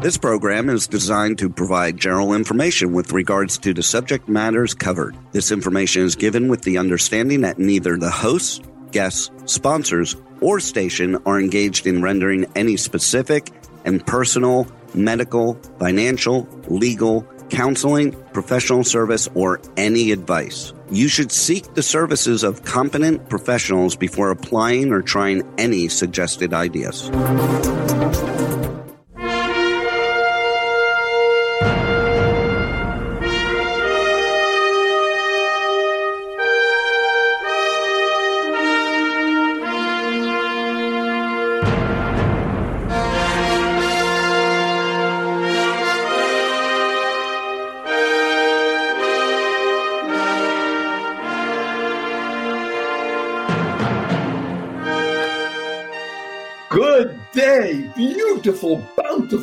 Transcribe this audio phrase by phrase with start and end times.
[0.00, 5.14] This program is designed to provide general information with regards to the subject matters covered.
[5.32, 8.60] This information is given with the understanding that neither the hosts,
[8.92, 13.50] guests, sponsors, or station are engaged in rendering any specific
[13.84, 20.72] and personal, medical, financial, legal, counseling, professional service, or any advice.
[20.90, 27.10] You should seek the services of competent professionals before applying or trying any suggested ideas.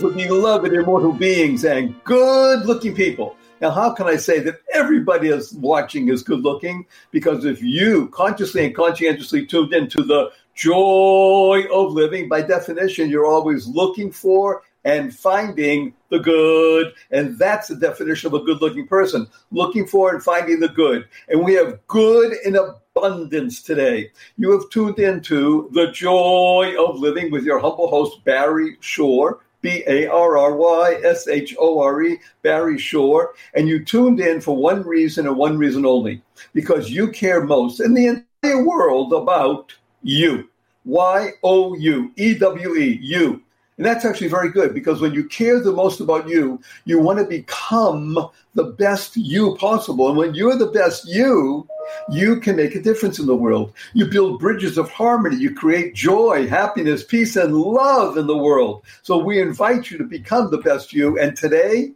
[0.01, 3.35] Bountiful, beloved, immortal beings, and good looking people.
[3.61, 6.85] Now, how can I say that everybody is watching is good looking?
[7.11, 13.25] Because if you consciously and conscientiously tuned into the joy of living, by definition, you're
[13.25, 16.93] always looking for and finding the good.
[17.09, 21.07] And that's the definition of a good looking person looking for and finding the good.
[21.27, 24.11] And we have good in abundance today.
[24.37, 29.39] You have tuned into the joy of living with your humble host, Barry Shore.
[29.61, 33.33] B A R R Y S H O R E, Barry Shore.
[33.53, 36.21] And you tuned in for one reason and one reason only
[36.53, 39.73] because you care most in the entire world about
[40.03, 40.49] you.
[40.85, 43.43] Y O U, E W E, you.
[43.77, 47.19] And that's actually very good because when you care the most about you, you want
[47.19, 48.17] to become
[48.55, 50.09] the best you possible.
[50.09, 51.67] And when you're the best you,
[52.09, 53.73] you can make a difference in the world.
[53.93, 55.37] You build bridges of harmony.
[55.37, 58.83] You create joy, happiness, peace, and love in the world.
[59.03, 61.19] So we invite you to become the best you.
[61.19, 61.91] And today,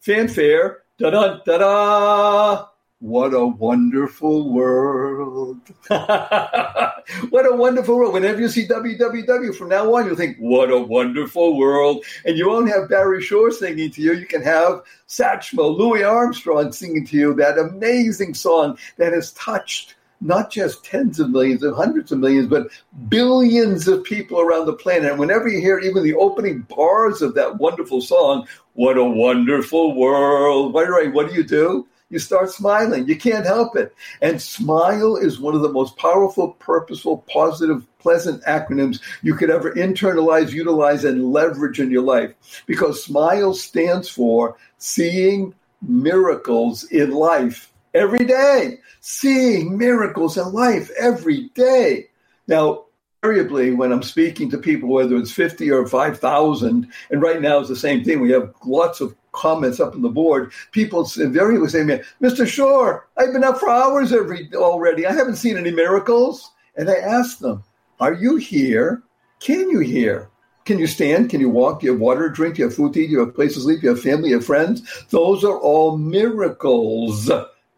[0.00, 2.66] fanfare, da da da da,
[3.00, 5.60] what a wonderful world.
[5.88, 8.12] what a wonderful world.
[8.12, 12.04] Whenever you see www from now on, you'll think, what a wonderful world.
[12.24, 14.14] And you won't have Barry Shore singing to you.
[14.14, 19.94] You can have Satchmo, Louis Armstrong singing to you that amazing song that has touched
[20.20, 22.66] not just tens of millions and hundreds of millions, but
[23.08, 25.12] billions of people around the planet.
[25.12, 29.94] And whenever you hear even the opening bars of that wonderful song, what a wonderful
[29.94, 31.86] world, what do you do?
[32.10, 33.06] You start smiling.
[33.06, 33.94] You can't help it.
[34.22, 39.72] And SMILE is one of the most powerful, purposeful, positive, pleasant acronyms you could ever
[39.74, 42.32] internalize, utilize, and leverage in your life.
[42.66, 48.78] Because SMILE stands for seeing miracles in life every day.
[49.00, 52.08] Seeing miracles in life every day.
[52.46, 52.84] Now,
[53.22, 57.68] invariably when I'm speaking to people, whether it's 50 or 5,000, and right now it's
[57.68, 58.20] the same thing.
[58.20, 60.52] We have lots of comments up on the board.
[60.72, 62.46] People invariably say to me, Mr.
[62.46, 65.06] Shore, I've been up for hours every already.
[65.06, 66.50] I haven't seen any miracles.
[66.76, 67.64] And I ask them,
[68.00, 69.02] Are you here?
[69.40, 70.28] Can you hear?
[70.64, 71.30] Can you stand?
[71.30, 71.80] Can you walk?
[71.80, 72.56] Do you have water to drink?
[72.56, 73.06] Do you have food to eat?
[73.06, 73.80] Do you have a place to sleep?
[73.80, 74.24] Do you have family?
[74.24, 75.06] Do you have friends?
[75.10, 77.30] Those are all miracles.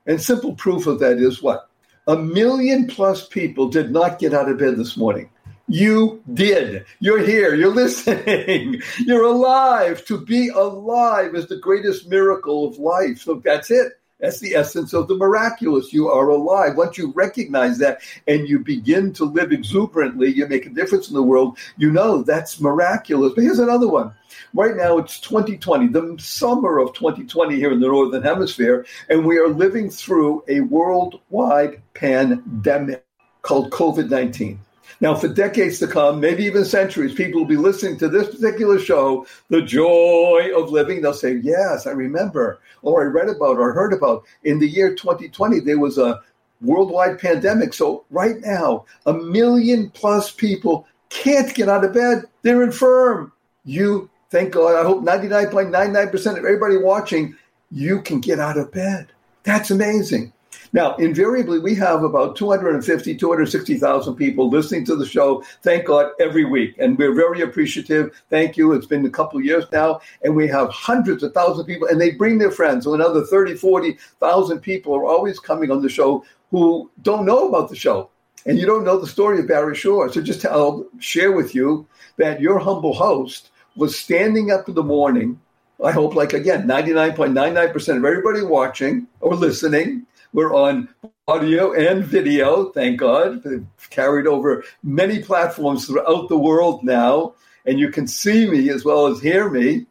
[0.07, 1.69] And simple proof of that is what?
[2.09, 5.31] A million plus people did not get out of bed this morning.
[5.71, 6.85] You did.
[6.99, 7.55] You're here.
[7.55, 8.83] You're listening.
[8.99, 10.05] You're alive.
[10.07, 13.21] To be alive is the greatest miracle of life.
[13.21, 13.93] So that's it.
[14.19, 15.93] That's the essence of the miraculous.
[15.93, 16.77] You are alive.
[16.77, 21.15] Once you recognize that and you begin to live exuberantly, you make a difference in
[21.15, 23.33] the world, you know that's miraculous.
[23.37, 24.13] But here's another one.
[24.53, 29.39] Right now, it's 2020, the summer of 2020 here in the Northern Hemisphere, and we
[29.39, 33.05] are living through a worldwide pandemic
[33.43, 34.59] called COVID 19.
[35.01, 38.79] Now, for decades to come, maybe even centuries, people will be listening to this particular
[38.79, 41.01] show, The Joy of Living.
[41.01, 44.25] They'll say, Yes, I remember, or I read about, or heard about.
[44.45, 46.21] In the year 2020, there was a
[46.61, 47.73] worldwide pandemic.
[47.75, 52.25] So, right now, a million plus people can't get out of bed.
[52.43, 53.33] They're infirm.
[53.65, 57.37] You, thank God, I hope 99.99% of everybody watching,
[57.71, 59.09] you can get out of bed.
[59.43, 60.33] That's amazing.
[60.73, 66.45] Now, invariably, we have about 250, 260,000 people listening to the show, thank God, every
[66.45, 66.77] week.
[66.79, 68.23] And we're very appreciative.
[68.31, 68.73] Thank you.
[68.73, 70.01] It's been a couple years now.
[70.23, 72.85] And we have hundreds of thousands of people, and they bring their friends.
[72.85, 77.69] So another 30, 40,000 people are always coming on the show who don't know about
[77.69, 78.11] the show.
[78.47, 80.11] And you don't know the story of Barry Shore.
[80.11, 81.87] So just I'll share with you
[82.17, 85.39] that your humble host was standing up in the morning
[85.83, 90.89] I hope, like again, 99.99% of everybody watching or listening we're on
[91.29, 93.43] audio and video, thank God.
[93.91, 97.35] Carried over many platforms throughout the world now,
[97.67, 99.87] and you can see me as well as hear me.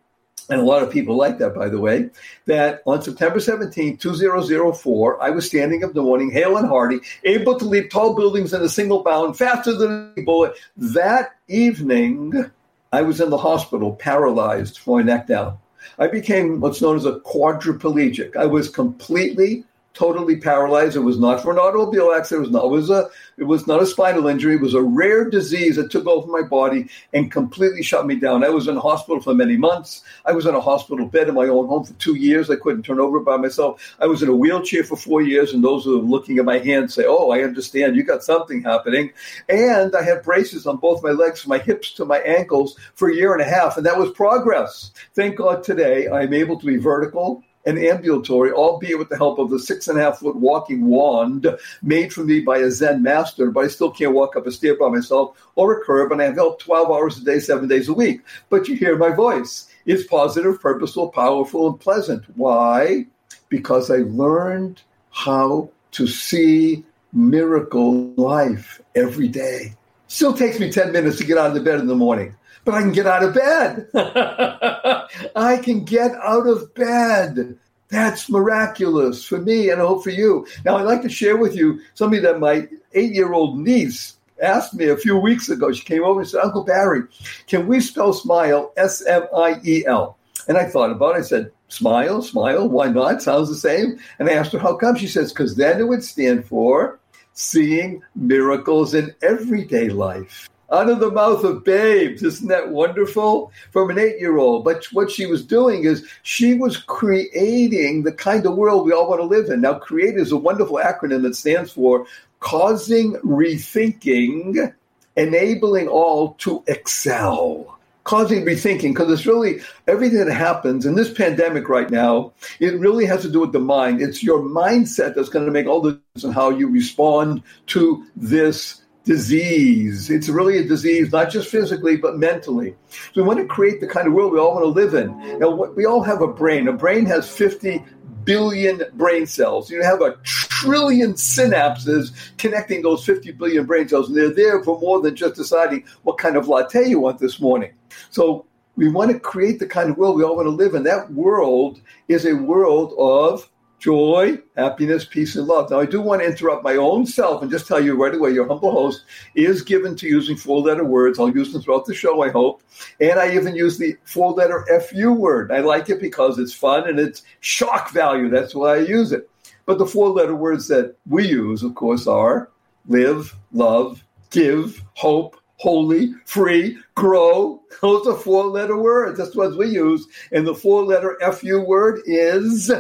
[0.50, 2.10] And a lot of people like that, by the way,
[2.48, 7.02] that on September 17, 2004, I was standing up in the morning, hale and hearty,
[7.24, 10.56] able to leap tall buildings in a single bound, faster than a bullet.
[10.76, 12.50] That evening,
[12.92, 15.60] I was in the hospital, paralyzed from my neck down.
[16.00, 18.36] I became what's known as a quadriplegic.
[18.36, 20.96] I was completely totally paralyzed.
[20.96, 22.48] It was not for an automobile accident.
[22.48, 22.66] It was not.
[22.66, 23.10] It was a.
[23.38, 24.56] It was not a spinal injury.
[24.56, 28.44] It was a rare disease that took over my body and completely shut me down.
[28.44, 30.04] I was in hospital for many months.
[30.26, 32.50] I was in a hospital bed in my own home for two years.
[32.50, 33.96] I couldn't turn over by myself.
[34.00, 36.60] I was in a wheelchair for four years, and those who are looking at my
[36.60, 37.96] hand say, "Oh, I understand.
[37.96, 39.12] You got something happening."
[39.48, 43.10] And I had braces on both my legs, from my hips to my ankles, for
[43.10, 44.92] a year and a half, and that was progress.
[45.16, 49.50] Thank God today I'm able to be vertical and ambulatory, albeit with the help of
[49.50, 51.48] the six and a half foot walking wand
[51.82, 54.78] made for me by a Zen master, but I still can't walk up a stair
[54.78, 57.90] by myself or a curb, and I have help 12 hours a day, seven days
[57.90, 58.22] a week.
[58.50, 59.68] But you hear my voice.
[59.86, 62.26] It's positive, purposeful, powerful, and pleasant.
[62.36, 63.06] Why?
[63.50, 69.74] Because I learned how to see miracle life every day.
[70.08, 72.36] Still takes me 10 minutes to get out of the bed in the morning
[72.70, 73.88] but I can get out of bed.
[75.36, 77.58] I can get out of bed.
[77.88, 80.46] That's miraculous for me and I hope for you.
[80.64, 84.76] Now, I'd like to share with you something that my eight year old niece asked
[84.76, 85.72] me a few weeks ago.
[85.72, 87.02] She came over and said, Uncle Barry,
[87.48, 90.20] can we spell smile S M I E L?
[90.48, 91.20] And I thought about it.
[91.20, 93.24] I said, Smile, smile, why not?
[93.24, 94.00] Sounds the same.
[94.20, 94.96] And I asked her, How come?
[94.96, 97.00] She says, Because then it would stand for
[97.34, 102.22] seeing miracles in everyday life out of the mouth of babes.
[102.24, 103.52] Isn't that wonderful?
[103.72, 104.64] From an eight year old.
[104.64, 109.10] But what she was doing is she was creating the kind of world we all
[109.10, 109.62] want to live in.
[109.62, 112.06] Now, CREATE is a wonderful acronym that stands for
[112.40, 114.74] causing rethinking,
[115.16, 117.80] enabling all to excel.
[118.06, 122.32] causing rethinking because it's really everything that happens in this pandemic right now.
[122.60, 124.02] It really has to do with the mind.
[124.02, 128.04] It's your mindset that's going to make all the difference in how you respond to
[128.16, 130.12] this disease.
[130.12, 132.76] It's really a disease, not just physically, but mentally.
[132.92, 135.40] So we want to create the kind of world we all want to live in.
[135.40, 136.68] Now, we all have a brain.
[136.68, 137.84] A brain has 50
[138.24, 139.72] billion brain cells.
[139.72, 144.80] You have a trillion synapses connecting those 50 billion brain cells, and they're there for
[144.80, 147.72] more than just deciding what kind of latte you want this morning.
[148.12, 150.84] So we want to create the kind of world we all want to live in.
[150.84, 153.50] That world is a world of
[153.80, 155.72] joy, happiness, peace, and love.
[155.72, 158.32] Now, I do want to interrupt my own self and just tell you right away
[158.32, 159.06] your humble host
[159.36, 161.18] is given to using four letter words.
[161.18, 162.62] I'll use them throughout the show, I hope.
[163.00, 165.52] And I even use the four letter FU word.
[165.52, 168.30] I like it because it's fun and it's shock value.
[168.30, 169.30] That's why I use it.
[169.66, 172.50] But the four letter words that we use, of course, are
[172.88, 177.62] live, love, give, hope, holy, free, grow.
[177.82, 179.18] Those are four letter words.
[179.18, 180.08] That's what we use.
[180.32, 182.72] And the four letter FU word is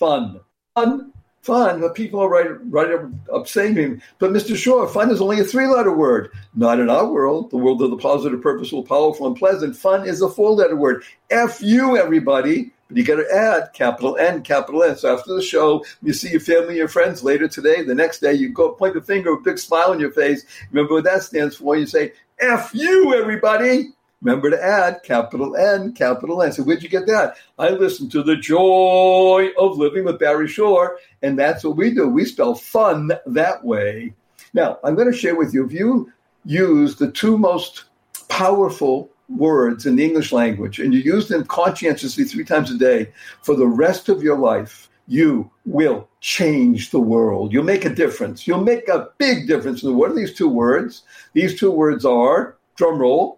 [0.00, 0.40] fun.
[0.74, 1.80] Fun, fun.
[1.80, 2.90] But people are right, right
[3.32, 4.56] up saying me, but Mr.
[4.56, 6.32] Shore, fun is only a three letter word.
[6.54, 9.76] Not in our world, the world of the positive, purposeful, powerful, and pleasant.
[9.76, 11.04] Fun is a four letter word.
[11.30, 12.72] F you, everybody.
[12.88, 15.02] But you got to add capital N, capital S.
[15.02, 17.84] So after the show, you see your family, your friends later today.
[17.84, 20.44] The next day, you go point the finger, a big smile on your face.
[20.72, 21.76] Remember what that stands for.
[21.76, 23.90] You say, F you, everybody.
[24.22, 26.52] Remember to add capital N, capital N.
[26.52, 27.36] So where'd you get that?
[27.58, 32.06] I listened to The Joy of Living with Barry Shore, and that's what we do.
[32.06, 34.12] We spell fun that way.
[34.52, 36.12] Now, I'm going to share with you, if you
[36.44, 37.84] use the two most
[38.28, 43.12] powerful words in the English language and you use them conscientiously three times a day
[43.42, 47.52] for the rest of your life, you will change the world.
[47.52, 48.46] You'll make a difference.
[48.46, 50.10] You'll make a big difference in the world.
[50.10, 51.04] What are these two words?
[51.32, 53.36] These two words are, drum roll,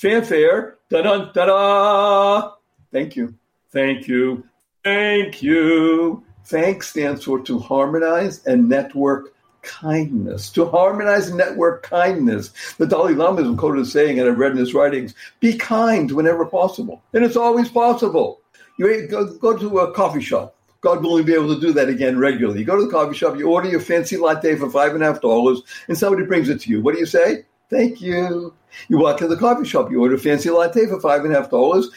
[0.00, 2.52] fanfare, da da da da.
[2.90, 3.34] Thank you.
[3.70, 4.44] Thank you.
[4.82, 6.24] Thank you.
[6.46, 12.50] Thanks stands for to harmonize and network kindness, to harmonize and network kindness.
[12.78, 16.10] The Dalai Lama is quoted as saying, and I've read in his writings, be kind
[16.10, 17.02] whenever possible.
[17.12, 18.40] And it's always possible.
[18.78, 20.56] You go, go to a coffee shop.
[20.80, 22.60] God willing, be able to do that again regularly.
[22.60, 25.06] You go to the coffee shop, you order your fancy latte for five and a
[25.06, 26.80] half dollars, and somebody brings it to you.
[26.80, 27.44] What do you say?
[27.70, 28.52] Thank you.
[28.88, 31.40] You walk to the coffee shop, you order a fancy latte for five and a
[31.40, 31.88] half dollars.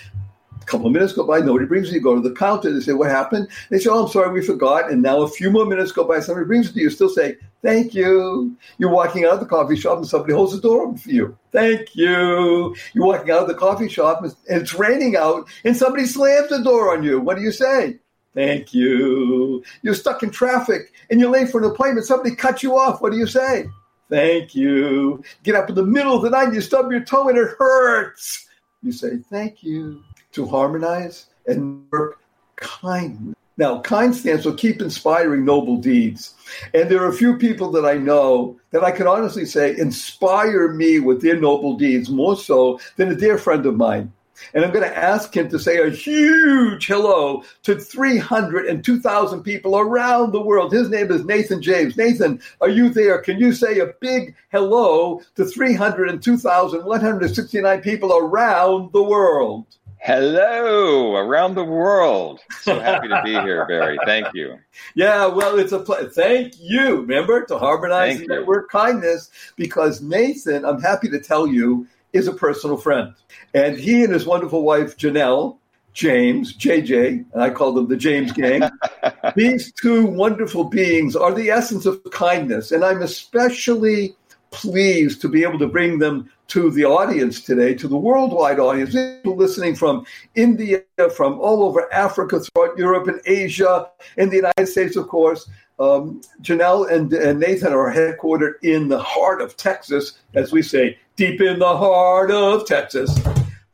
[0.62, 1.96] A couple of minutes go by, nobody brings it.
[1.96, 3.50] You go to the counter, they say, What happened?
[3.70, 4.90] They say, Oh, I'm sorry, we forgot.
[4.90, 7.36] And now a few more minutes go by, somebody brings it to you, still say,
[7.62, 8.56] Thank you.
[8.78, 11.38] You're walking out of the coffee shop and somebody holds the door open for you.
[11.52, 12.76] Thank you.
[12.94, 16.64] You're walking out of the coffee shop and it's raining out and somebody slams the
[16.64, 17.20] door on you.
[17.20, 18.00] What do you say?
[18.34, 19.64] Thank you.
[19.82, 22.06] You're stuck in traffic and you're late for an appointment.
[22.06, 23.02] Somebody cuts you off.
[23.02, 23.66] What do you say?
[24.14, 25.24] Thank you.
[25.42, 28.48] Get up in the middle of the night, you stub your toe and it hurts.
[28.84, 30.04] You say, Thank you.
[30.34, 32.20] To harmonize and work
[32.56, 33.36] kindness.
[33.58, 36.36] Now, kind stands for keep inspiring noble deeds.
[36.76, 40.72] And there are a few people that I know that I can honestly say inspire
[40.74, 44.14] me with their noble deeds more so than a dear friend of mine.
[44.54, 50.32] And I'm going to ask him to say a huge hello to 302,000 people around
[50.32, 50.72] the world.
[50.72, 51.98] His name is Nathan James.
[51.98, 53.20] Nathan, are you there?
[53.20, 59.66] Can you say a big hello to 302,169 people around the world?
[60.04, 62.42] Hello, around the world.
[62.64, 63.98] So happy to be here, Barry.
[64.06, 64.60] Thank you.
[64.96, 66.10] Yeah, well, it's a pleasure.
[66.10, 67.02] Thank you.
[67.02, 72.28] Remember to harmonize Thank the network kindness because Nathan, I'm happy to tell you, is
[72.28, 73.14] a personal friend.
[73.54, 75.58] And he and his wonderful wife, Janelle,
[75.94, 78.64] James, JJ, and I call them the James Gang.
[79.36, 82.72] These two wonderful beings are the essence of kindness.
[82.72, 84.16] And I'm especially
[84.50, 88.94] pleased to be able to bring them to the audience today, to the worldwide audience,
[88.94, 90.06] people listening from
[90.36, 90.82] India,
[91.16, 95.50] from all over Africa, throughout Europe and Asia, and the United States, of course.
[95.80, 100.98] Um, Janelle and, and Nathan are headquartered in the heart of Texas, as we say,
[101.16, 103.20] deep in the heart of Texas.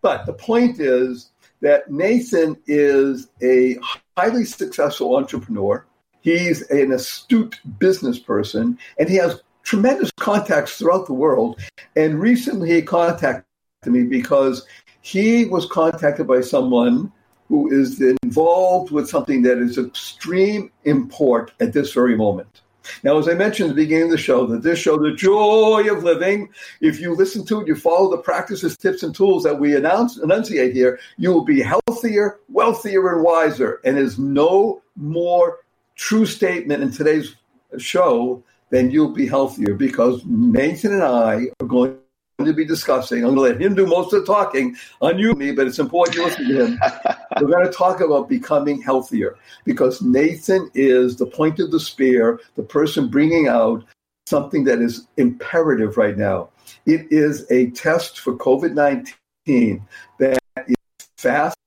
[0.02, 1.30] But the point is
[1.62, 3.78] that Nathan is a
[4.18, 5.86] highly successful entrepreneur.
[6.22, 11.60] He's an astute business person, and he has tremendous contacts throughout the world.
[11.96, 13.46] And recently he contacted
[13.86, 14.66] me because
[15.02, 17.12] he was contacted by someone
[17.50, 22.62] who is involved with something that is extreme import at this very moment.
[23.04, 25.86] Now, as I mentioned at the beginning of the show, that this show, The Joy
[25.92, 26.50] of Living,
[26.82, 30.18] if you listen to it, you follow the practices, tips, and tools that we announce,
[30.18, 33.82] enunciate here, you will be healthier, wealthier, and wiser.
[33.84, 35.60] And there's no more
[35.96, 37.36] true statement in today's
[37.78, 41.98] show than you'll be healthier because Nathan and I are going
[42.40, 43.20] to be discussing.
[43.20, 45.80] I'm going to let him do most of the talking on you, me, but it's
[45.80, 46.80] important you listen to him.
[47.40, 52.40] We're going to talk about becoming healthier because Nathan is the point of the spear,
[52.56, 53.84] the person bringing out
[54.26, 56.50] something that is imperative right now.
[56.86, 59.86] It is a test for COVID 19
[60.20, 60.76] that is
[61.18, 61.58] fast,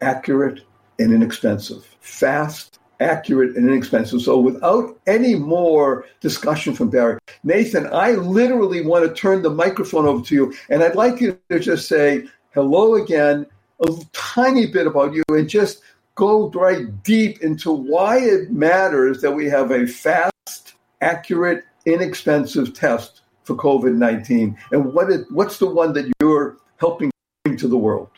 [0.00, 0.60] accurate,
[0.98, 1.84] and inexpensive.
[2.00, 4.22] Fast, accurate, and inexpensive.
[4.22, 10.06] So, without any more discussion from Barry, Nathan, I literally want to turn the microphone
[10.06, 13.46] over to you, and I'd like you to just say hello again,
[13.88, 15.82] a tiny bit about you, and just
[16.14, 23.22] go right deep into why it matters that we have a fast, accurate, inexpensive test
[23.44, 27.10] for COVID 19, and what it, what's the one that you're helping
[27.44, 28.08] bring to the world?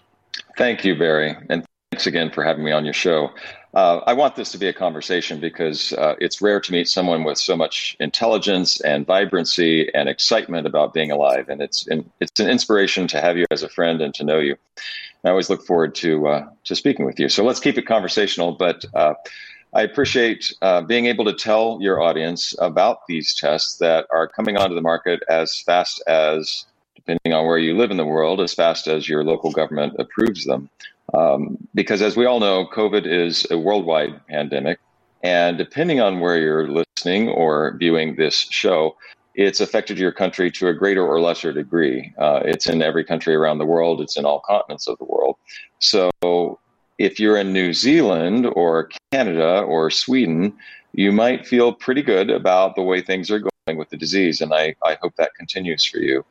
[0.56, 1.36] Thank you, Barry.
[1.48, 3.30] And thanks again for having me on your show.
[3.72, 7.24] Uh, I want this to be a conversation because uh, it's rare to meet someone
[7.24, 11.88] with so much intelligence and vibrancy and excitement about being alive, and it's
[12.20, 14.56] it's an inspiration to have you as a friend and to know you.
[15.24, 17.28] I always look forward to uh, to speaking with you.
[17.28, 18.84] So let's keep it conversational, but.
[18.94, 19.14] Uh,
[19.76, 24.56] I appreciate uh, being able to tell your audience about these tests that are coming
[24.56, 26.64] onto the market as fast as,
[26.94, 30.44] depending on where you live in the world, as fast as your local government approves
[30.44, 30.70] them.
[31.12, 34.78] Um, because as we all know, COVID is a worldwide pandemic.
[35.24, 38.96] And depending on where you're listening or viewing this show,
[39.34, 42.12] it's affected your country to a greater or lesser degree.
[42.18, 45.36] Uh, it's in every country around the world, it's in all continents of the world.
[45.80, 46.10] So
[46.98, 50.54] if you're in New Zealand or Canada or Sweden,
[50.92, 54.40] you might feel pretty good about the way things are going with the disease.
[54.40, 56.24] And I, I hope that continues for you.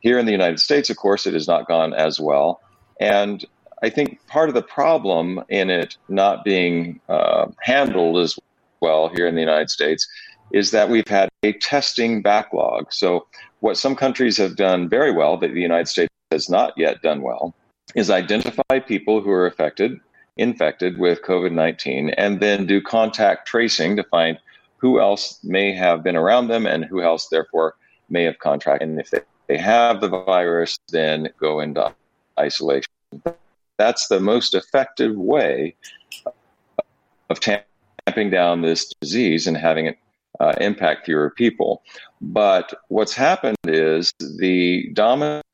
[0.00, 2.60] Here in the United States, of course, it has not gone as well.
[3.00, 3.44] And
[3.82, 8.36] I think part of the problem in it not being uh, handled as
[8.80, 10.08] well here in the United States
[10.52, 12.92] is that we've had a testing backlog.
[12.92, 13.26] So,
[13.60, 17.22] what some countries have done very well, that the United States has not yet done
[17.22, 17.54] well,
[17.94, 19.98] is identify people who are affected,
[20.36, 24.38] infected with COVID 19, and then do contact tracing to find
[24.76, 27.74] who else may have been around them and who else, therefore,
[28.08, 28.88] may have contracted.
[28.88, 31.92] And if they, they have the virus, then go into
[32.38, 32.88] isolation
[33.78, 35.76] that's the most effective way
[37.30, 39.98] of tamping down this disease and having it
[40.40, 41.82] uh, impact fewer people.
[42.20, 45.44] But what's happened is the dominant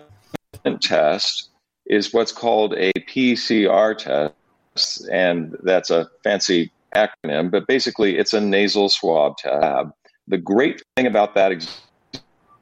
[0.80, 1.50] test
[1.86, 8.40] is what's called a PCR test, and that's a fancy acronym, but basically it's a
[8.40, 9.88] nasal swab test.
[10.26, 11.52] The great thing about that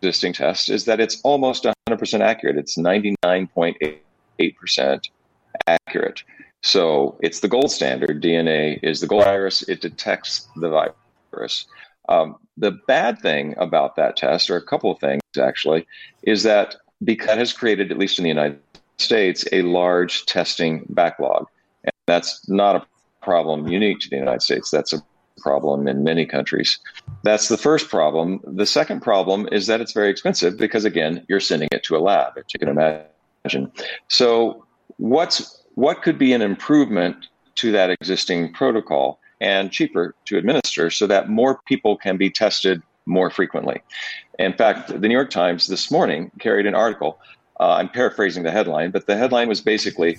[0.03, 2.57] existing test is that it's almost 100% accurate.
[2.57, 5.01] It's 99.8%
[5.67, 6.23] accurate.
[6.63, 8.23] So it's the gold standard.
[8.23, 9.63] DNA is the gold virus.
[9.69, 10.93] It detects the
[11.33, 11.67] virus.
[12.13, 15.87] Um, the bad thing about that test, or a couple of things actually,
[16.23, 18.61] is that because it has created, at least in the United
[18.99, 21.47] States, a large testing backlog.
[21.85, 22.87] And that's not a
[23.23, 24.71] problem unique to the United States.
[24.71, 25.03] That's a
[25.39, 26.79] problem in many countries.
[27.23, 28.41] That's the first problem.
[28.45, 32.01] The second problem is that it's very expensive because, again, you're sending it to a
[32.01, 33.73] lab, as you can imagine.
[34.09, 34.65] So
[34.99, 37.17] what's what could be an improvement
[37.55, 42.81] to that existing protocol and cheaper to administer so that more people can be tested
[43.07, 43.83] more frequently.
[44.39, 47.19] In fact, the New York Times this morning carried an article.
[47.59, 50.19] Uh, I'm paraphrasing the headline, but the headline was basically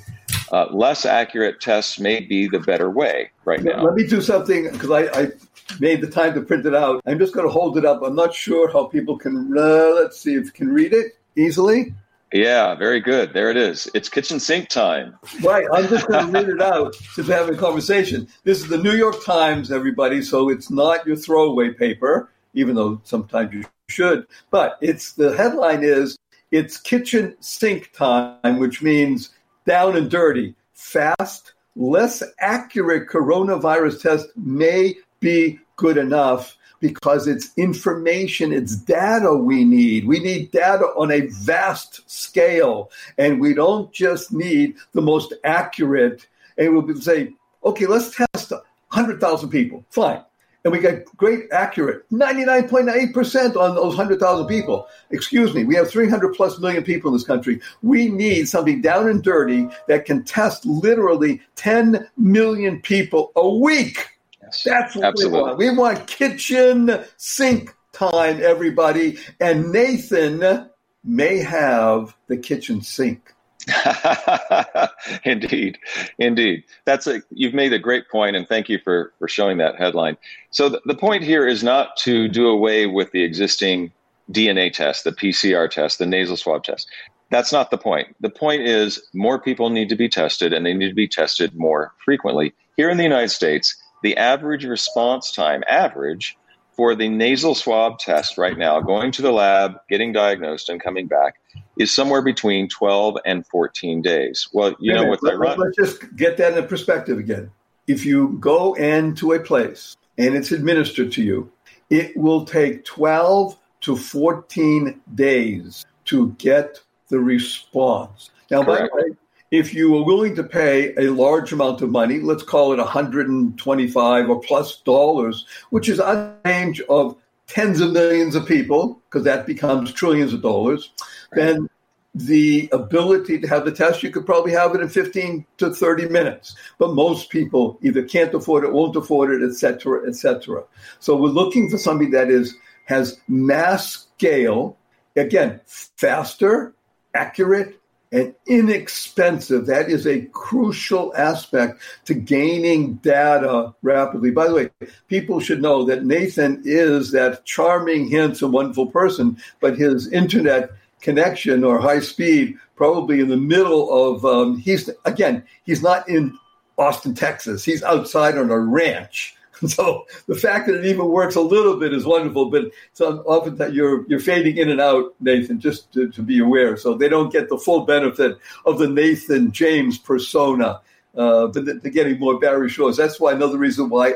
[0.52, 3.82] uh, less accurate tests may be the better way right now.
[3.82, 5.32] Let me do something because I, I,
[5.80, 7.02] made the time to print it out.
[7.06, 8.04] I'm just going to hold it up.
[8.04, 11.96] I'm not sure how people can, uh, let's see if can read it easily.
[12.34, 13.32] Yeah, very good.
[13.32, 13.88] There it is.
[13.94, 15.16] It's kitchen sink time.
[15.44, 15.68] Right.
[15.72, 18.28] I'm just going to read it out since we're having a conversation.
[18.44, 20.24] This is the New York Times, everybody.
[20.24, 24.26] So it's not your throwaway paper, even though sometimes you should.
[24.50, 26.18] But it's the headline is
[26.50, 29.30] it's kitchen sink time, which means
[29.68, 38.52] down and dirty, fast, less accurate coronavirus test may be good enough because it's information,
[38.52, 40.06] it's data we need.
[40.06, 46.28] We need data on a vast scale, and we don't just need the most accurate.
[46.58, 47.32] And we'll say,
[47.64, 49.86] okay, let's test 100,000 people.
[49.92, 50.24] Fine.
[50.66, 54.88] And we get great accurate 99.8% on those 100,000 people.
[55.12, 57.62] Excuse me, we have 300 plus million people in this country.
[57.82, 64.14] We need something down and dirty that can test literally 10 million people a week
[64.54, 64.64] Yes.
[64.64, 65.40] That's what Absolutely.
[65.40, 65.58] we want.
[65.58, 69.18] We want kitchen sink time, everybody.
[69.40, 70.70] And Nathan
[71.04, 73.34] may have the kitchen sink.
[75.24, 75.78] indeed,
[76.18, 76.64] indeed.
[76.84, 80.18] That's a you've made a great point, and thank you for for showing that headline.
[80.52, 83.94] So the, the point here is not to do away with the existing
[84.32, 86.90] DNA test, the PCR test, the nasal swab test.
[87.30, 88.16] That's not the point.
[88.20, 91.56] The point is more people need to be tested and they need to be tested
[91.56, 92.54] more frequently.
[92.78, 96.38] Here in the United States, the average response time, average,
[96.76, 101.08] for the nasal swab test right now, going to the lab, getting diagnosed, and coming
[101.08, 101.36] back,
[101.78, 104.48] is somewhere between 12 and 14 days.
[104.54, 105.24] Well, you know, what?
[105.24, 107.52] let, let's just get that in perspective again.
[107.88, 111.52] If you go into a place and it's administered to you,
[111.90, 118.32] it will take 12 to 14 days to get the response.
[118.50, 118.92] Now, Correct.
[118.92, 119.18] by the way,
[119.54, 124.30] if you are willing to pay a large amount of money, let's call it 125
[124.30, 129.46] or plus dollars, which is a range of tens of millions of people, because that
[129.46, 130.90] becomes trillions of dollars,
[131.32, 131.46] right.
[131.46, 131.70] then
[132.16, 136.10] the ability to have the test, you could probably have it in 15 to 30
[136.10, 136.56] minutes.
[136.80, 140.64] But most people either can't afford it, won't afford it, et cetera, et cetera.
[141.00, 144.78] So we're looking for something that is has mass scale,
[145.16, 146.74] again, faster,
[147.14, 147.80] accurate,
[148.14, 149.66] and inexpensive.
[149.66, 154.32] That is a crucial aspect to gaining data rapidly.
[154.32, 154.70] By the way,
[155.08, 160.70] people should know that Nathan is that charming, handsome, wonderful person, but his internet
[161.02, 166.34] connection or high speed probably in the middle of um, he's again he's not in
[166.78, 169.36] austin texas he's outside on a ranch
[169.74, 173.56] So the fact that it even works a little bit is wonderful, but so often
[173.58, 176.76] that you're you're fading in and out, Nathan, just to, to, be aware.
[176.78, 180.82] So they don't get the full benefit of the Nathan James persona,
[181.16, 182.98] uh, but they're getting more Barry Shores.
[182.98, 184.16] That's why another reason why.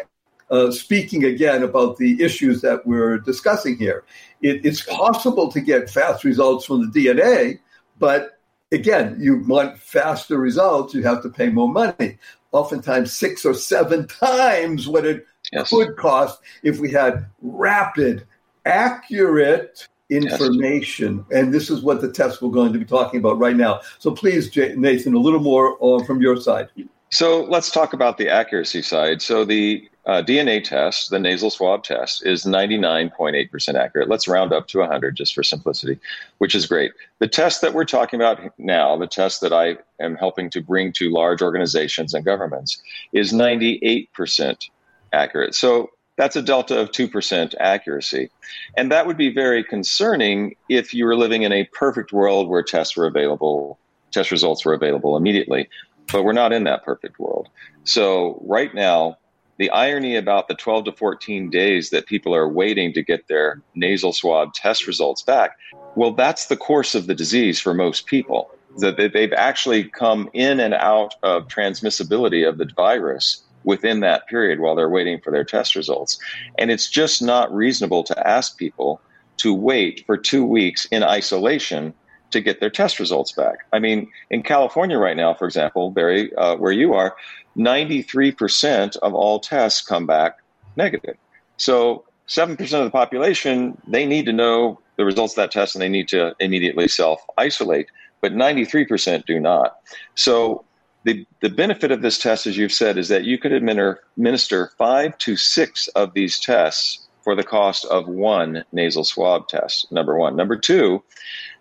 [0.49, 4.05] Uh, speaking again about the issues that we're discussing here,
[4.41, 7.59] it, it's possible to get fast results from the DNA,
[7.99, 8.39] but
[8.71, 12.17] again, you want faster results, you have to pay more money
[12.51, 15.69] oftentimes six or seven times what it yes.
[15.69, 18.25] could cost if we had rapid,
[18.65, 21.25] accurate information.
[21.29, 21.39] Yes.
[21.39, 23.81] And this is what the test we're going to be talking about right now.
[23.99, 26.69] So please, Nathan, a little more uh, from your side.
[27.09, 29.21] So let's talk about the accuracy side.
[29.21, 34.09] So the uh, DNA test, the nasal swab test, is 99.8% accurate.
[34.09, 35.99] Let's round up to 100 just for simplicity,
[36.37, 36.91] which is great.
[37.19, 40.93] The test that we're talking about now, the test that I am helping to bring
[40.93, 42.81] to large organizations and governments,
[43.11, 44.69] is 98%
[45.13, 45.55] accurate.
[45.55, 48.29] So that's a delta of 2% accuracy.
[48.75, 52.63] And that would be very concerning if you were living in a perfect world where
[52.63, 53.79] tests were available,
[54.11, 55.69] test results were available immediately.
[56.11, 57.49] But we're not in that perfect world.
[57.83, 59.17] So right now,
[59.57, 63.61] the irony about the 12 to 14 days that people are waiting to get their
[63.75, 65.57] nasal swab test results back,
[65.95, 68.49] well, that's the course of the disease for most people.
[68.79, 74.61] That they've actually come in and out of transmissibility of the virus within that period
[74.61, 76.17] while they're waiting for their test results.
[76.57, 79.01] And it's just not reasonable to ask people
[79.37, 81.93] to wait for two weeks in isolation
[82.31, 83.57] to get their test results back.
[83.73, 87.15] I mean, in California right now, for example, Barry, uh, where you are,
[87.57, 90.37] 93% of all tests come back
[90.77, 91.17] negative.
[91.57, 95.81] So 7% of the population, they need to know the results of that test and
[95.81, 97.87] they need to immediately self isolate,
[98.21, 99.77] but 93% do not.
[100.15, 100.63] So
[101.03, 105.17] the, the benefit of this test, as you've said, is that you could administer five
[105.19, 110.35] to six of these tests for the cost of one nasal swab test, number one.
[110.35, 111.03] Number two,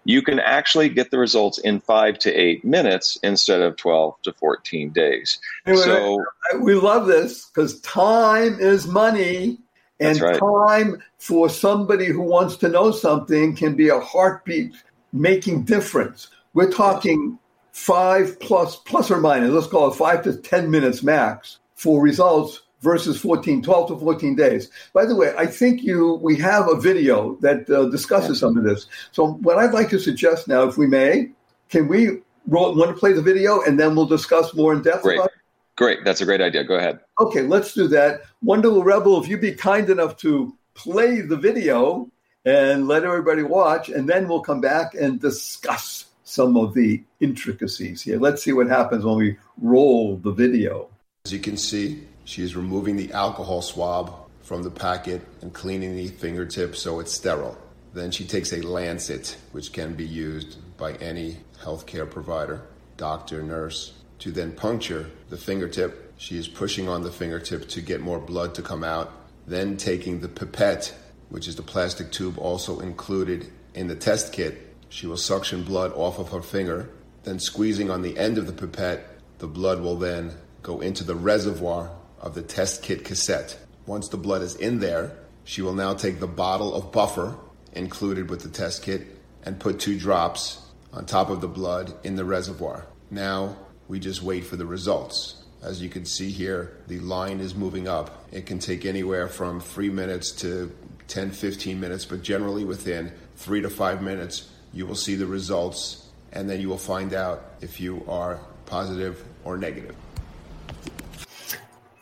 [0.04, 4.32] you can actually get the results in five to eight minutes instead of 12 to
[4.34, 5.40] 14 days.
[5.66, 6.24] Anyway, so
[6.60, 9.58] we love this because time is money.
[9.98, 10.38] And right.
[10.38, 14.74] time for somebody who wants to know something can be a heartbeat
[15.12, 16.28] making difference.
[16.52, 17.38] We're talking
[17.76, 22.62] five plus, plus or minus, let's call it five to 10 minutes max for results
[22.80, 24.70] versus 14, 12 to 14 days.
[24.94, 28.64] By the way, I think you we have a video that uh, discusses some of
[28.64, 28.86] this.
[29.12, 31.32] So what I'd like to suggest now, if we may,
[31.68, 35.02] can we roll, want to play the video and then we'll discuss more in depth
[35.02, 35.18] Great.
[35.18, 35.76] about it?
[35.76, 35.98] Great.
[36.02, 36.64] That's a great idea.
[36.64, 37.00] Go ahead.
[37.20, 38.22] Okay, let's do that.
[38.42, 42.10] Wonderful Rebel, if you'd be kind enough to play the video
[42.46, 48.02] and let everybody watch, and then we'll come back and discuss some of the intricacies
[48.02, 48.18] here.
[48.18, 50.88] Let's see what happens when we roll the video.
[51.24, 54.12] As you can see, she is removing the alcohol swab
[54.42, 57.56] from the packet and cleaning the fingertip so it's sterile.
[57.94, 62.62] Then she takes a lancet, which can be used by any healthcare provider,
[62.96, 66.12] doctor, nurse, to then puncture the fingertip.
[66.18, 69.12] She is pushing on the fingertip to get more blood to come out.
[69.46, 70.92] Then taking the pipette,
[71.28, 75.92] which is the plastic tube also included in the test kit, she will suction blood
[75.94, 76.90] off of her finger.
[77.24, 79.06] Then squeezing on the end of the pipette,
[79.38, 83.58] the blood will then go into the reservoir of the test kit cassette.
[83.86, 87.36] Once the blood is in there, she will now take the bottle of buffer
[87.72, 89.06] included with the test kit
[89.44, 92.86] and put two drops on top of the blood in the reservoir.
[93.10, 95.44] Now we just wait for the results.
[95.62, 98.24] As you can see here, the line is moving up.
[98.32, 100.74] It can take anywhere from three minutes to
[101.08, 106.06] 10, 15 minutes, but generally within three to five minutes, you will see the results
[106.32, 109.94] and then you will find out if you are positive or negative.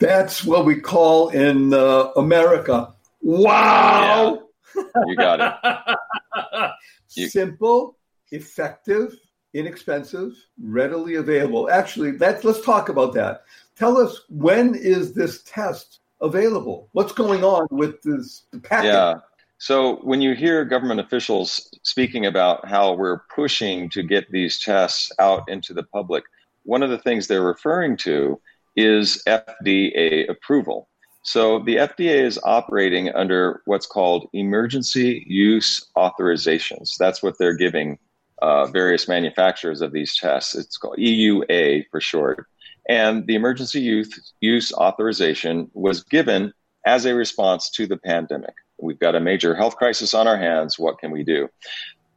[0.00, 2.92] That's what we call in uh, America.
[3.22, 4.42] Wow!
[4.76, 4.82] Yeah.
[5.06, 6.74] You got it.
[7.14, 7.96] you- Simple,
[8.32, 9.16] effective,
[9.54, 11.70] inexpensive, readily available.
[11.70, 13.44] Actually, that's, let's talk about that.
[13.76, 16.88] Tell us when is this test available?
[16.92, 18.86] What's going on with this packet?
[18.92, 19.14] Yeah.
[19.64, 25.10] So when you hear government officials speaking about how we're pushing to get these tests
[25.18, 26.24] out into the public,
[26.64, 28.38] one of the things they're referring to
[28.76, 30.90] is FDA approval.
[31.22, 36.98] So the FDA is operating under what's called emergency use authorizations.
[36.98, 37.98] That's what they're giving
[38.42, 40.54] uh, various manufacturers of these tests.
[40.54, 42.48] It's called EUA for short.
[42.90, 46.52] And the emergency use, use authorization was given
[46.84, 48.52] as a response to the pandemic.
[48.80, 50.78] We've got a major health crisis on our hands.
[50.78, 51.48] What can we do?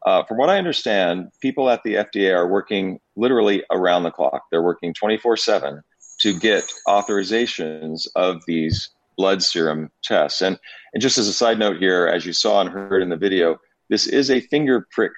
[0.05, 4.43] Uh, from what I understand, people at the FDA are working literally around the clock.
[4.51, 5.81] They're working 24 7
[6.21, 10.41] to get authorizations of these blood serum tests.
[10.41, 10.57] And,
[10.93, 13.57] and just as a side note here, as you saw and heard in the video,
[13.89, 15.11] this is a finger prick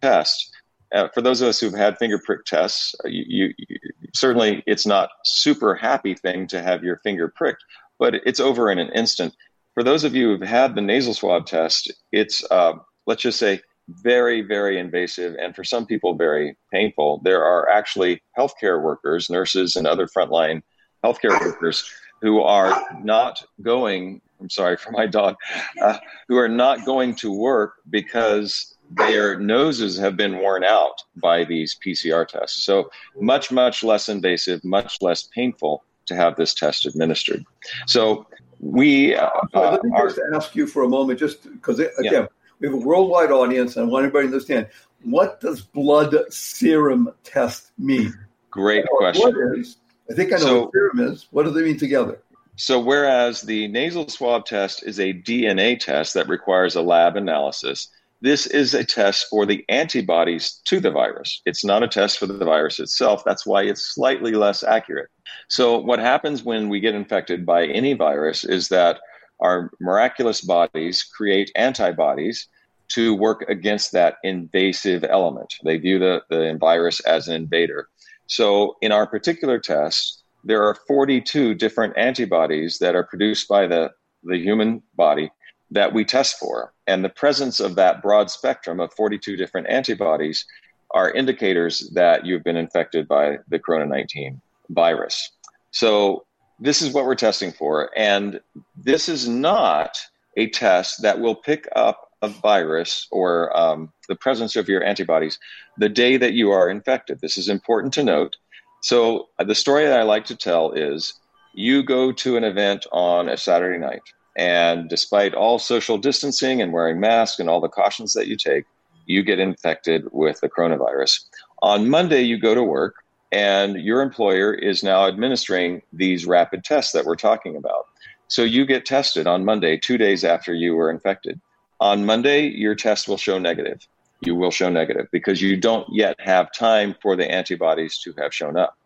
[0.00, 0.50] test.
[0.94, 3.78] Uh, for those of us who've had finger prick tests, uh, you, you, you,
[4.14, 7.62] certainly it's not super happy thing to have your finger pricked,
[7.98, 9.34] but it's over in an instant.
[9.74, 12.74] For those of you who've had the nasal swab test, it's uh,
[13.06, 17.20] let's just say very, very invasive, and for some people, very painful.
[17.24, 20.62] There are actually healthcare workers, nurses, and other frontline
[21.04, 24.20] healthcare workers who are not going.
[24.40, 25.36] I'm sorry for my dog,
[25.82, 31.44] uh, who are not going to work because their noses have been worn out by
[31.44, 32.64] these PCR tests.
[32.64, 37.44] So much, much less invasive, much less painful to have this test administered.
[37.86, 38.26] So
[38.60, 42.12] we uh, let me just ask you for a moment, just because again.
[42.12, 42.26] Yeah
[42.60, 44.68] we have a worldwide audience, and I want everybody to understand
[45.02, 48.14] what does blood serum test mean?
[48.50, 49.22] Great question.
[49.22, 49.78] What is?
[50.10, 51.26] I think I know so, what serum is.
[51.30, 52.20] What do they mean together?
[52.56, 57.88] So, whereas the nasal swab test is a DNA test that requires a lab analysis,
[58.22, 61.40] this is a test for the antibodies to the virus.
[61.46, 63.22] It's not a test for the virus itself.
[63.24, 65.08] That's why it's slightly less accurate.
[65.48, 69.00] So, what happens when we get infected by any virus is that
[69.40, 72.46] our miraculous bodies create antibodies
[72.88, 75.54] to work against that invasive element.
[75.64, 77.88] They view the, the virus as an invader.
[78.26, 83.90] So, in our particular test, there are 42 different antibodies that are produced by the,
[84.24, 85.30] the human body
[85.70, 86.72] that we test for.
[86.86, 90.44] And the presence of that broad spectrum of 42 different antibodies
[90.92, 95.30] are indicators that you've been infected by the Corona 19 virus.
[95.70, 96.24] So,
[96.62, 97.90] this is what we're testing for.
[97.96, 98.38] And
[98.76, 99.96] this is not
[100.36, 105.38] a test that will pick up a virus or um, the presence of your antibodies
[105.78, 107.18] the day that you are infected.
[107.20, 108.36] This is important to note.
[108.82, 111.14] So, uh, the story that I like to tell is
[111.54, 114.02] you go to an event on a Saturday night,
[114.36, 118.64] and despite all social distancing and wearing masks and all the cautions that you take,
[119.06, 121.24] you get infected with the coronavirus.
[121.62, 122.94] On Monday, you go to work
[123.32, 127.86] and your employer is now administering these rapid tests that we're talking about.
[128.28, 131.40] So you get tested on Monday, two days after you were infected.
[131.80, 133.86] On Monday, your test will show negative.
[134.20, 138.34] You will show negative because you don't yet have time for the antibodies to have
[138.34, 138.76] shown up.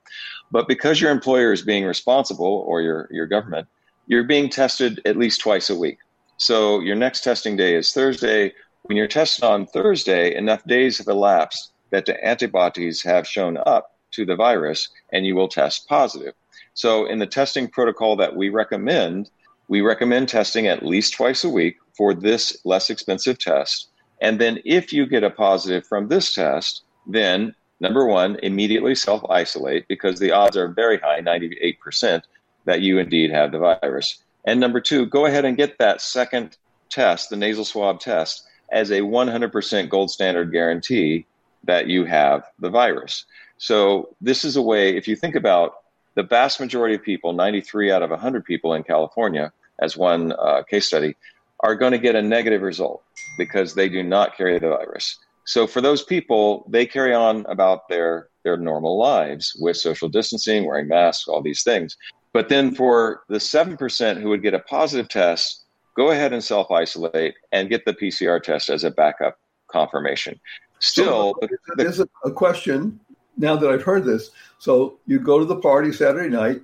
[0.50, 3.66] But because your employer is being responsible or your, your government,
[4.06, 5.98] you're being tested at least twice a week.
[6.36, 8.52] So your next testing day is Thursday.
[8.82, 13.94] When you're tested on Thursday, enough days have elapsed that the antibodies have shown up
[14.12, 16.34] to the virus and you will test positive.
[16.74, 19.30] So, in the testing protocol that we recommend,
[19.68, 23.90] we recommend testing at least twice a week for this less expensive test.
[24.20, 29.22] And then, if you get a positive from this test, then number one, immediately self
[29.30, 32.22] isolate because the odds are very high 98%
[32.64, 34.22] that you indeed have the virus.
[34.44, 36.57] And number two, go ahead and get that second
[36.90, 41.27] test, the nasal swab test, as a 100% gold standard guarantee
[41.64, 43.24] that you have the virus.
[43.59, 45.77] So this is a way, if you think about
[46.14, 50.62] the vast majority of people, 93 out of 100 people in California, as one uh,
[50.62, 51.16] case study,
[51.61, 53.03] are going to get a negative result
[53.38, 55.18] because they do not carry the virus.
[55.44, 60.66] So for those people, they carry on about their their normal lives with social distancing,
[60.66, 61.96] wearing masks, all these things.
[62.35, 65.64] But then for the 7% who would get a positive test,
[65.97, 70.38] go ahead and self isolate and get the PCR test as a backup confirmation.
[70.81, 73.01] Still, so, there's a, a question
[73.38, 74.31] now that I've heard this.
[74.59, 76.61] So you go to the party Saturday night,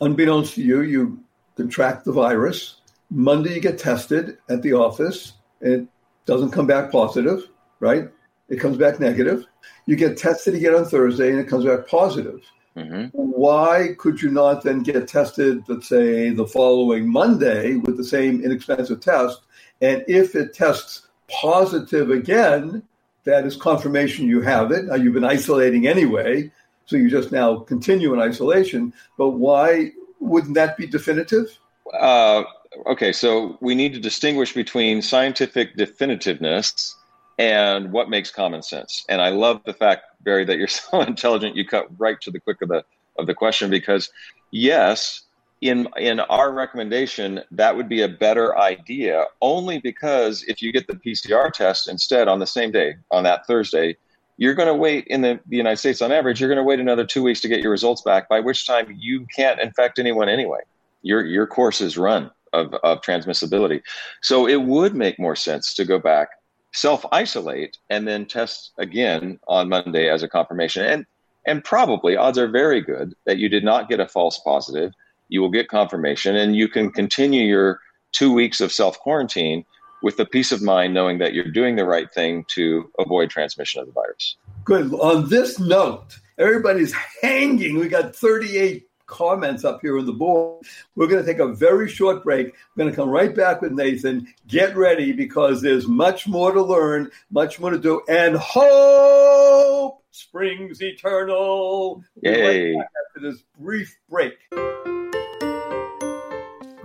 [0.00, 1.22] unbeknownst to you, you
[1.54, 2.76] contract the virus.
[3.10, 5.34] Monday, you get tested at the office.
[5.60, 5.88] And it
[6.24, 7.48] doesn't come back positive,
[7.80, 8.08] right?
[8.48, 9.44] It comes back negative.
[9.84, 12.40] You get tested again on Thursday, and it comes back positive.
[12.76, 13.08] Mm-hmm.
[13.12, 18.44] Why could you not then get tested, let's say, the following Monday with the same
[18.44, 19.40] inexpensive test?
[19.80, 22.82] And if it tests positive again,
[23.24, 24.86] that is confirmation you have it.
[24.86, 26.50] Now, you've been isolating anyway,
[26.86, 28.92] so you just now continue in isolation.
[29.18, 31.58] But why wouldn't that be definitive?
[31.92, 32.44] Uh,
[32.86, 36.94] okay, so we need to distinguish between scientific definitiveness
[37.40, 39.02] and what makes common sense.
[39.08, 41.56] And I love the fact, Barry, that you're so intelligent.
[41.56, 42.84] You cut right to the quick of the
[43.18, 44.10] of the question because
[44.50, 45.22] yes,
[45.62, 49.24] in in our recommendation, that would be a better idea.
[49.40, 53.46] Only because if you get the PCR test instead on the same day on that
[53.46, 53.96] Thursday,
[54.36, 56.40] you're going to wait in the, the United States on average.
[56.40, 58.28] You're going to wait another two weeks to get your results back.
[58.28, 60.60] By which time you can't infect anyone anyway.
[61.02, 63.80] Your your course is run of of transmissibility.
[64.20, 66.28] So it would make more sense to go back
[66.72, 70.84] self isolate and then test again on Monday as a confirmation.
[70.84, 71.06] And
[71.46, 74.92] and probably odds are very good that you did not get a false positive.
[75.28, 77.80] You will get confirmation and you can continue your
[78.12, 79.64] two weeks of self quarantine
[80.02, 83.80] with the peace of mind knowing that you're doing the right thing to avoid transmission
[83.80, 84.36] of the virus.
[84.64, 84.92] Good.
[84.94, 87.78] On this note, everybody's hanging.
[87.78, 90.64] We got 38 comments up here on the board.
[90.94, 92.46] We're going to take a very short break.
[92.46, 94.32] We're going to come right back with Nathan.
[94.46, 100.80] Get ready because there's much more to learn, much more to do, and hope springs
[100.80, 102.02] eternal.
[102.22, 102.76] Yay.
[102.76, 104.38] Right after this brief break.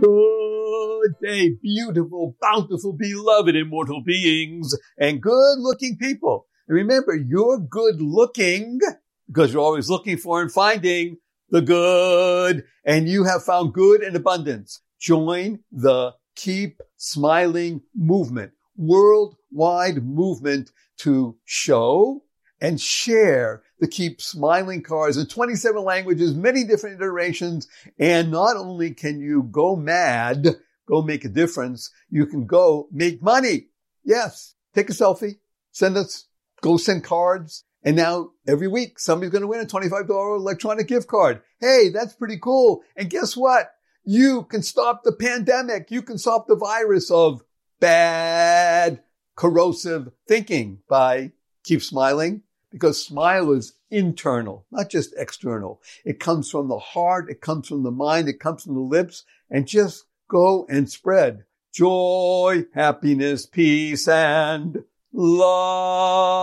[0.01, 6.47] Good day, beautiful, bountiful, beloved, immortal beings, and good looking people.
[6.67, 8.79] And remember, you're good looking
[9.27, 11.17] because you're always looking for and finding
[11.49, 14.81] the good, and you have found good in abundance.
[14.99, 22.23] Join the Keep Smiling movement, worldwide movement to show
[22.61, 27.67] and share the Keep Smiling cards in 27 languages, many different iterations.
[27.99, 30.47] And not only can you go mad,
[30.87, 33.67] go make a difference, you can go make money.
[34.03, 34.55] Yes.
[34.73, 35.37] Take a selfie,
[35.71, 36.27] send us,
[36.61, 41.07] go send cards, and now every week somebody's going to win a $25 electronic gift
[41.07, 41.41] card.
[41.59, 42.81] Hey, that's pretty cool.
[42.95, 43.71] And guess what?
[44.03, 45.91] You can stop the pandemic.
[45.91, 47.43] You can stop the virus of
[47.79, 49.03] bad,
[49.35, 55.81] corrosive thinking by keep smiling because smile is internal, not just external.
[56.03, 57.29] It comes from the heart.
[57.29, 58.27] It comes from the mind.
[58.27, 66.35] It comes from the lips and just go and spread joy, happiness, peace, and love.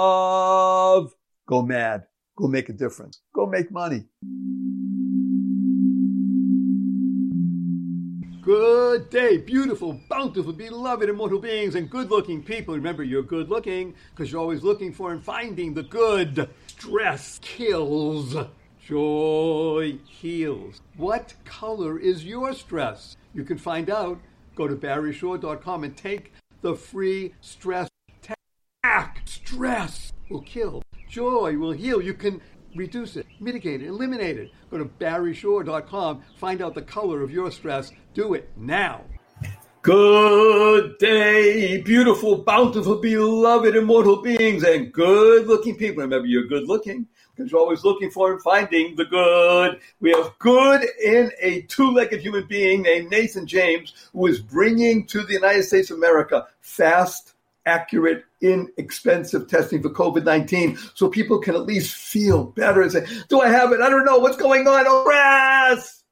[1.52, 2.06] Go mad.
[2.34, 3.20] Go make a difference.
[3.34, 4.06] Go make money.
[8.40, 12.74] Good day, beautiful, bountiful, beloved, immortal beings, and good looking people.
[12.74, 16.48] Remember, you're good looking because you're always looking for and finding the good.
[16.68, 18.34] Stress kills,
[18.82, 20.80] joy heals.
[20.96, 23.18] What color is your stress?
[23.34, 24.18] You can find out.
[24.56, 27.90] Go to barryshore.com and take the free stress
[28.22, 28.38] test.
[29.26, 32.00] Stress will kill joy will heal.
[32.00, 32.40] You can
[32.74, 34.50] reduce it, mitigate it, eliminate it.
[34.70, 37.92] Go to barryshore.com, find out the color of your stress.
[38.14, 39.02] Do it now.
[39.82, 46.02] Good day, beautiful, bountiful, beloved, immortal beings, and good looking people.
[46.02, 49.80] Remember, you're good looking because you're always looking for and finding the good.
[50.00, 55.06] We have good in a two legged human being named Nathan James, who is bringing
[55.08, 57.34] to the United States of America fast
[57.66, 63.06] accurate, inexpensive testing for COVID 19 so people can at least feel better and say,
[63.28, 63.80] Do I have it?
[63.80, 64.18] I don't know.
[64.18, 64.84] What's going on?
[64.86, 66.04] Oh, yes!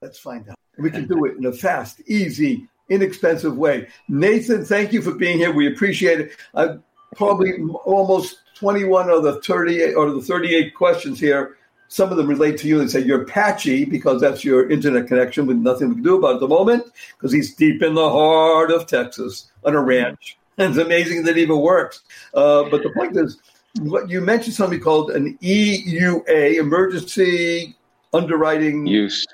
[0.00, 0.56] Let's find out.
[0.78, 3.88] We can do it in a fast, easy, inexpensive way.
[4.08, 5.52] Nathan, thank you for being here.
[5.52, 6.36] We appreciate it.
[6.54, 6.76] Uh,
[7.16, 7.52] probably
[7.84, 11.56] almost 21 of the 38 or the 38 questions here.
[11.88, 15.46] Some of them relate to you and say you're patchy because that's your internet connection
[15.46, 16.84] with nothing we can do about it at the moment
[17.16, 21.42] because he's deep in the heart of Texas on a ranch it's amazing that it
[21.42, 22.02] even works.
[22.34, 23.38] Uh, but the point is,
[23.80, 27.76] what you mentioned something called an EUA, emergency
[28.12, 29.24] underwriting use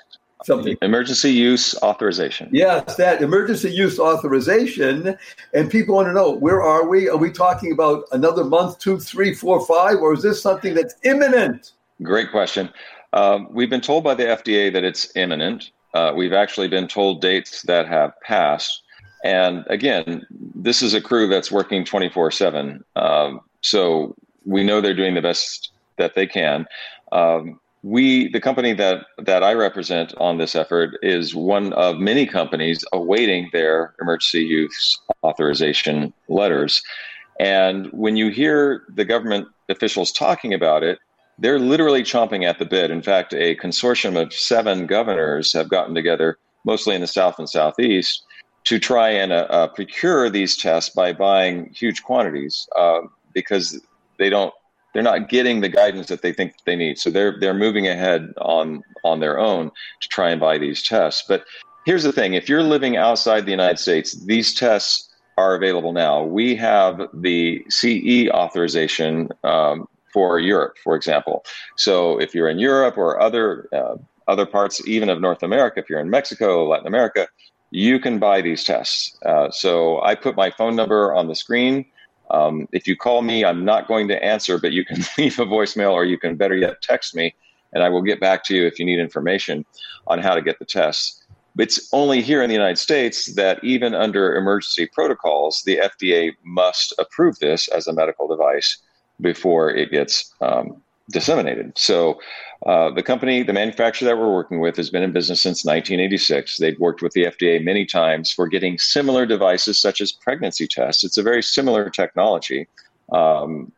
[0.45, 2.49] something emergency use authorization.
[2.51, 5.17] Yes, that emergency use authorization,
[5.53, 7.09] and people want to know where are we?
[7.09, 10.95] Are we talking about another month, two, three, four, five, or is this something that's
[11.03, 11.73] imminent?
[12.03, 12.69] Great question.
[13.13, 15.71] Um, we've been told by the FDA that it's imminent.
[15.93, 18.83] Uh, we've actually been told dates that have passed.
[19.23, 22.83] And again, this is a crew that's working 24 7.
[22.95, 24.15] Um, so
[24.45, 26.65] we know they're doing the best that they can.
[27.11, 32.25] Um, we, the company that, that I represent on this effort, is one of many
[32.25, 36.81] companies awaiting their emergency use authorization letters.
[37.39, 40.99] And when you hear the government officials talking about it,
[41.39, 42.89] they're literally chomping at the bit.
[42.89, 47.47] In fact, a consortium of seven governors have gotten together, mostly in the South and
[47.47, 48.23] Southeast,
[48.67, 52.99] to try and uh, uh, procure these tests by buying huge quantities uh,
[53.33, 53.79] because
[54.19, 54.53] they don't
[54.93, 56.99] they're not getting the guidance that they think they need.
[56.99, 61.23] So they're they're moving ahead on on their own to try and buy these tests.
[61.25, 61.45] But
[61.85, 66.23] here's the thing: if you're living outside the United States, these tests are available now.
[66.23, 71.45] We have the CE authorization um, for Europe, for example.
[71.77, 73.95] So if you're in Europe or other uh,
[74.27, 77.29] other parts, even of North America, if you're in Mexico, Latin America,
[77.71, 79.17] you can buy these tests.
[79.25, 81.85] Uh, so I put my phone number on the screen.
[82.31, 85.45] Um, if you call me, I'm not going to answer, but you can leave a
[85.45, 87.35] voicemail or you can better yet text me,
[87.73, 89.65] and I will get back to you if you need information
[90.07, 91.23] on how to get the tests.
[91.59, 96.93] It's only here in the United States that even under emergency protocols, the FDA must
[96.99, 98.77] approve this as a medical device
[99.21, 101.77] before it gets um, disseminated.
[101.77, 102.19] So,
[102.65, 106.57] uh, the company, the manufacturer that we're working with, has been in business since 1986.
[106.57, 111.03] They've worked with the FDA many times for getting similar devices, such as pregnancy tests.
[111.03, 112.67] It's a very similar technology.
[113.11, 113.71] Um,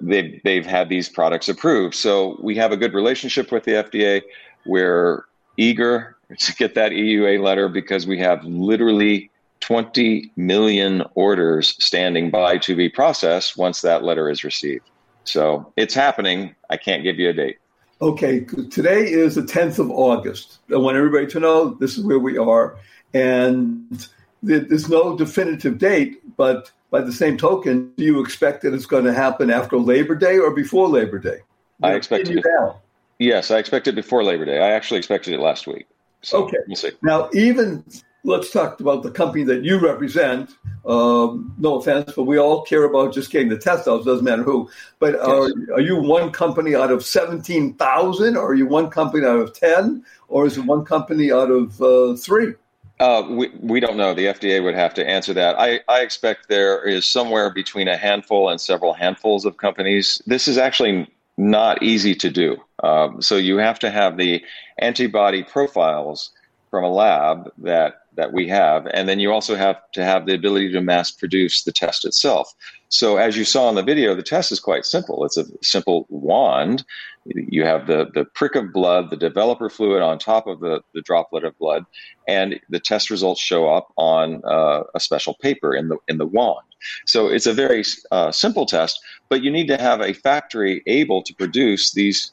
[0.00, 1.94] they've, they've had these products approved.
[1.94, 4.22] So, we have a good relationship with the FDA.
[4.66, 5.24] We're
[5.56, 12.58] eager to get that EUA letter because we have literally 20 million orders standing by
[12.58, 14.90] to be processed once that letter is received.
[15.24, 16.54] So it's happening.
[16.70, 17.58] I can't give you a date.
[18.00, 20.58] Okay, today is the 10th of August.
[20.72, 22.76] I want everybody to know this is where we are.
[23.14, 24.06] And
[24.42, 29.04] there's no definitive date, but by the same token, do you expect that it's going
[29.04, 31.38] to happen after Labor Day or before Labor Day?
[31.82, 32.44] I expect it.
[32.44, 32.80] Now?
[33.18, 34.60] Yes, I expect it before Labor Day.
[34.60, 35.86] I actually expected it last week.
[36.22, 36.58] So okay.
[36.66, 37.84] We'll now, even
[38.24, 40.50] let's talk about the company that you represent.
[40.86, 44.04] Um, no offense, but we all care about just getting the test out.
[44.04, 44.68] Doesn't matter who.
[44.98, 49.26] But are, are you one company out of seventeen thousand, or are you one company
[49.26, 52.54] out of ten, or is it one company out of uh, three?
[53.00, 54.14] Uh, we, we don't know.
[54.14, 55.58] The FDA would have to answer that.
[55.58, 60.22] I, I expect there is somewhere between a handful and several handfuls of companies.
[60.26, 62.56] This is actually not easy to do.
[62.84, 64.44] Um, so you have to have the
[64.78, 66.30] antibody profiles
[66.74, 68.88] from a lab that that we have.
[68.92, 72.52] And then you also have to have the ability to mass produce the test itself.
[72.88, 75.24] So as you saw in the video, the test is quite simple.
[75.24, 76.84] It's a simple wand.
[77.26, 81.02] You have the, the prick of blood, the developer fluid on top of the, the
[81.02, 81.84] droplet of blood,
[82.26, 86.26] and the test results show up on uh, a special paper in the in the
[86.26, 86.66] wand.
[87.06, 88.98] So it's a very uh, simple test,
[89.28, 92.32] but you need to have a factory able to produce these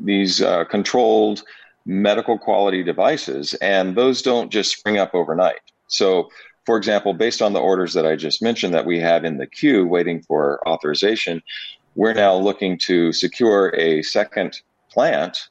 [0.00, 1.42] these uh, controlled
[1.86, 5.60] medical quality devices, and those don't just spring up overnight.
[5.86, 6.28] So,
[6.66, 9.46] for example, based on the orders that I just mentioned that we have in the
[9.46, 11.40] queue waiting for authorization,
[11.94, 14.60] we're now looking to secure a second
[14.90, 15.48] plant,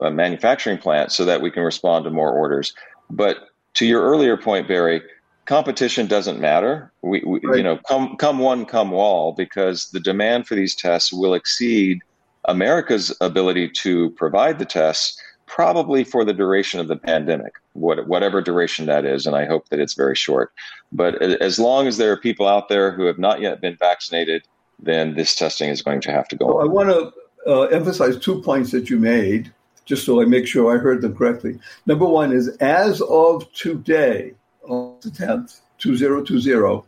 [0.00, 2.74] a manufacturing plant, so that we can respond to more orders.
[3.08, 3.36] But
[3.74, 5.00] to your earlier point, Barry,
[5.46, 6.92] competition doesn't matter.
[7.02, 7.56] We, we right.
[7.56, 12.00] you know, come come one, come all, because the demand for these tests will exceed
[12.46, 18.40] America's ability to provide the tests probably for the duration of the pandemic, what, whatever
[18.40, 20.52] duration that is, and I hope that it's very short.
[20.92, 24.46] But as long as there are people out there who have not yet been vaccinated,
[24.78, 26.46] then this testing is going to have to go.
[26.46, 29.52] Well, I want to uh, emphasize two points that you made,
[29.86, 31.58] just so I make sure I heard them correctly.
[31.86, 34.34] Number one is as of today,
[34.68, 36.82] on the 10th, 2020,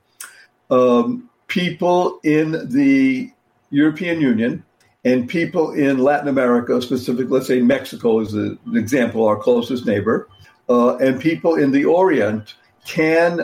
[0.71, 3.33] um, people in the
[3.71, 4.63] European Union
[5.05, 10.29] and people in Latin America, specifically, let's say Mexico is an example, our closest neighbor,
[10.69, 12.55] uh, and people in the Orient
[12.87, 13.41] can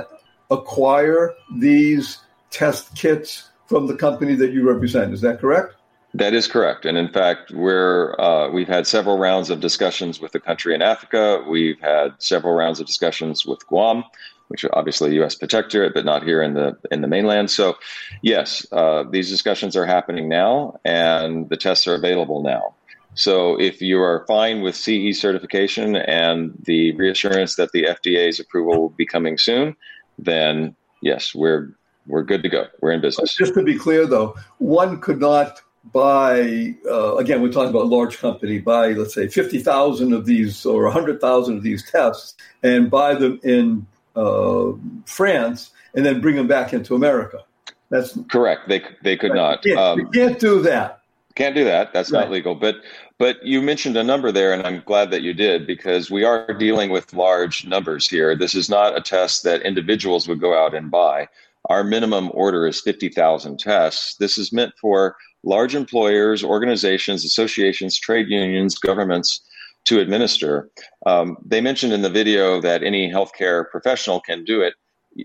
[0.50, 2.18] acquire these
[2.50, 5.12] test kits from the company that you represent.
[5.12, 5.74] Is that correct?
[6.14, 10.32] That is correct, and in fact, we're uh, we've had several rounds of discussions with
[10.32, 11.44] the country in Africa.
[11.46, 14.04] We've had several rounds of discussions with Guam
[14.49, 15.34] which are obviously U.S.
[15.34, 17.51] protectorate, but not here in the in the mainland.
[17.51, 17.76] So,
[18.22, 22.74] yes, uh, these discussions are happening now, and the tests are available now.
[23.14, 28.80] So, if you are fine with CE certification and the reassurance that the FDA's approval
[28.80, 29.76] will be coming soon,
[30.18, 31.74] then yes, we're
[32.07, 32.66] we're good to go.
[32.80, 33.34] We're in business.
[33.34, 35.61] Just to be clear, though, one could not
[35.92, 40.84] buy uh, again we're talking about large company buy let's say 50,000 of these or
[40.84, 42.34] 100,000 of these tests
[42.64, 43.86] and buy them in
[44.17, 44.73] uh,
[45.05, 47.45] France and then bring them back into America.
[47.91, 48.69] That's correct.
[48.69, 49.62] They they could not.
[49.62, 51.03] Can't, um, can't do that.
[51.37, 51.93] Can't do that.
[51.93, 52.21] That's right.
[52.21, 52.55] not legal.
[52.55, 52.77] But
[53.19, 56.53] but you mentioned a number there, and I'm glad that you did because we are
[56.55, 58.35] dealing with large numbers here.
[58.35, 61.29] This is not a test that individuals would go out and buy.
[61.69, 64.14] Our minimum order is 50,000 tests.
[64.17, 69.41] This is meant for large employers, organizations, associations, trade unions, governments
[69.87, 70.68] to administer.
[71.07, 74.74] Um, they mentioned in the video that any healthcare professional can do it.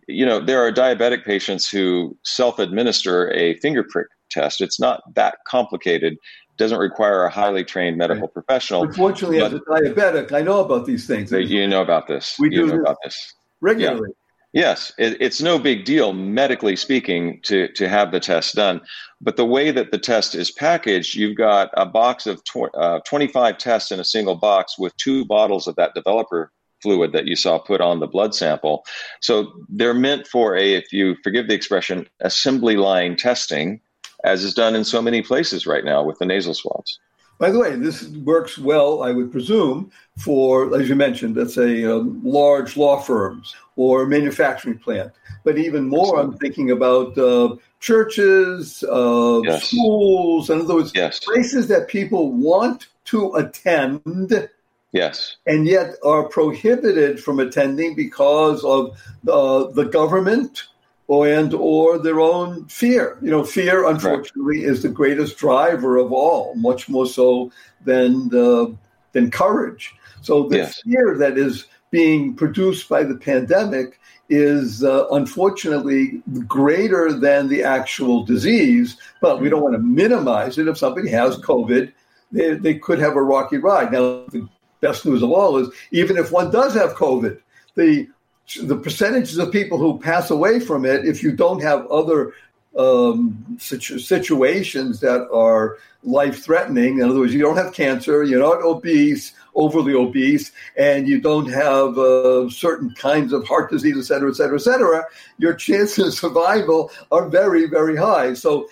[0.07, 4.61] You know, there are diabetic patients who self administer a finger prick test.
[4.61, 6.15] It's not that complicated.
[6.57, 8.33] Doesn't require a highly trained medical right.
[8.33, 8.83] professional.
[8.83, 11.31] Unfortunately, as a diabetic, I know about these things.
[11.31, 12.37] You know about this.
[12.39, 14.09] We you do know about this regularly.
[14.09, 14.20] Yeah.
[14.53, 18.81] Yes, it, it's no big deal, medically speaking, to, to have the test done.
[19.21, 22.99] But the way that the test is packaged, you've got a box of tw- uh,
[23.07, 27.35] 25 tests in a single box with two bottles of that developer fluid that you
[27.35, 28.83] saw put on the blood sample.
[29.21, 33.79] So they're meant for a, if you forgive the expression, assembly line testing,
[34.25, 36.99] as is done in so many places right now with the nasal swabs.
[37.41, 41.83] By the way, this works well, I would presume, for, as you mentioned, let's say
[41.85, 45.11] um, large law firms or manufacturing plant.
[45.43, 49.63] But even more, I'm thinking about uh, churches, uh, yes.
[49.63, 51.19] schools, and those yes.
[51.21, 54.47] places that people want to attend.
[54.91, 55.37] Yes.
[55.47, 58.95] And yet are prohibited from attending because of
[59.27, 60.67] uh, the government
[61.11, 63.17] or and or their own fear.
[63.21, 64.71] You know, fear, unfortunately, right.
[64.71, 67.51] is the greatest driver of all, much more so
[67.83, 68.73] than the,
[69.11, 69.93] than courage.
[70.21, 70.81] So the yes.
[70.83, 73.99] fear that is being produced by the pandemic
[74.29, 80.69] is uh, unfortunately greater than the actual disease, but we don't want to minimize it.
[80.69, 81.91] If somebody has COVID,
[82.31, 83.91] they, they could have a rocky ride.
[83.91, 84.47] Now, the
[84.79, 87.37] best news of all is even if one does have COVID,
[87.75, 88.07] the
[88.55, 92.33] the percentages of people who pass away from it, if you don't have other
[92.77, 98.39] um, situ- situations that are life threatening, in other words, you don't have cancer, you're
[98.39, 104.03] not obese, overly obese, and you don't have uh, certain kinds of heart disease, et
[104.03, 105.05] cetera, et cetera, et cetera,
[105.37, 108.33] your chances of survival are very, very high.
[108.33, 108.67] So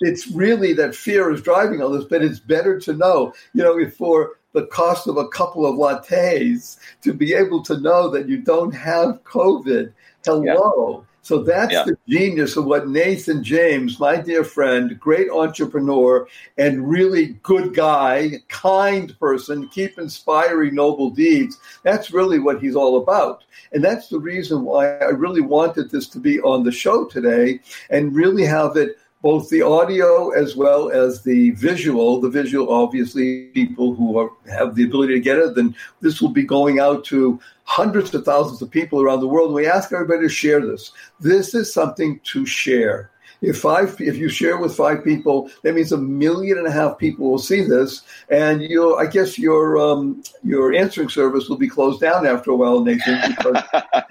[0.00, 3.78] it's really that fear is driving all this, but it's better to know, you know,
[3.78, 8.28] if for the cost of a couple of lattes to be able to know that
[8.28, 9.92] you don't have COVID.
[10.24, 11.00] Hello.
[11.00, 11.06] Yeah.
[11.22, 11.84] So that's yeah.
[11.84, 16.26] the genius of what Nathan James, my dear friend, great entrepreneur,
[16.56, 21.58] and really good guy, kind person, keep inspiring noble deeds.
[21.82, 23.44] That's really what he's all about.
[23.72, 27.60] And that's the reason why I really wanted this to be on the show today
[27.90, 32.20] and really have it both the audio as well as the visual.
[32.20, 36.30] The visual, obviously, people who are, have the ability to get it, then this will
[36.30, 39.52] be going out to hundreds of thousands of people around the world.
[39.52, 40.92] We ask everybody to share this.
[41.20, 43.10] This is something to share.
[43.42, 46.98] If five, if you share with five people, that means a million and a half
[46.98, 51.68] people will see this, and you, I guess your um, your answering service will be
[51.68, 53.62] closed down after a while, Nathan, because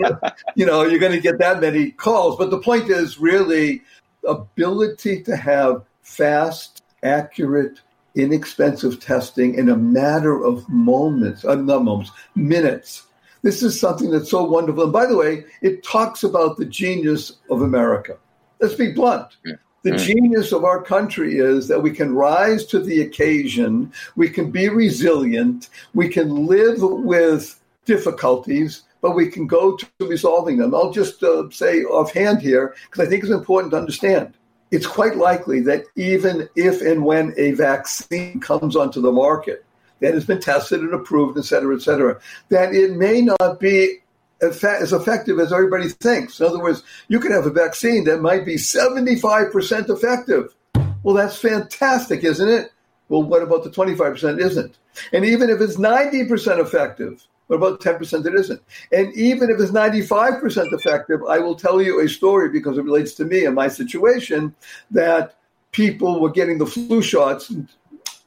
[0.56, 2.38] you know you're going to get that many calls.
[2.38, 3.84] But the point is really
[4.28, 7.82] ability to have fast, accurate,
[8.16, 13.04] inexpensive testing in a matter of moments, uh, not moments, minutes.
[13.42, 14.84] This is something that's so wonderful.
[14.84, 18.18] And by the way, it talks about the genius of America.
[18.60, 19.38] Let's be blunt.
[19.84, 24.52] The genius of our country is that we can rise to the occasion, we can
[24.52, 30.76] be resilient, we can live with difficulties, but we can go to resolving them.
[30.76, 34.34] I'll just uh, say offhand here, because I think it's important to understand.
[34.72, 39.66] It's quite likely that even if and when a vaccine comes onto the market
[40.00, 42.20] that has been tested and approved, et cetera, et cetera,
[42.50, 43.98] that it may not be
[44.42, 46.40] as effective as everybody thinks.
[46.40, 50.56] In other words, you could have a vaccine that might be 75% effective.
[51.04, 52.72] Well, that's fantastic, isn't it?
[53.10, 54.78] Well, what about the 25% isn't?
[55.12, 58.62] And even if it's 90% effective, what about 10% that isn't?
[58.92, 63.16] And even if it's 95% effective, I will tell you a story because it relates
[63.16, 64.54] to me and my situation
[64.92, 65.36] that
[65.72, 67.52] people were getting the flu shots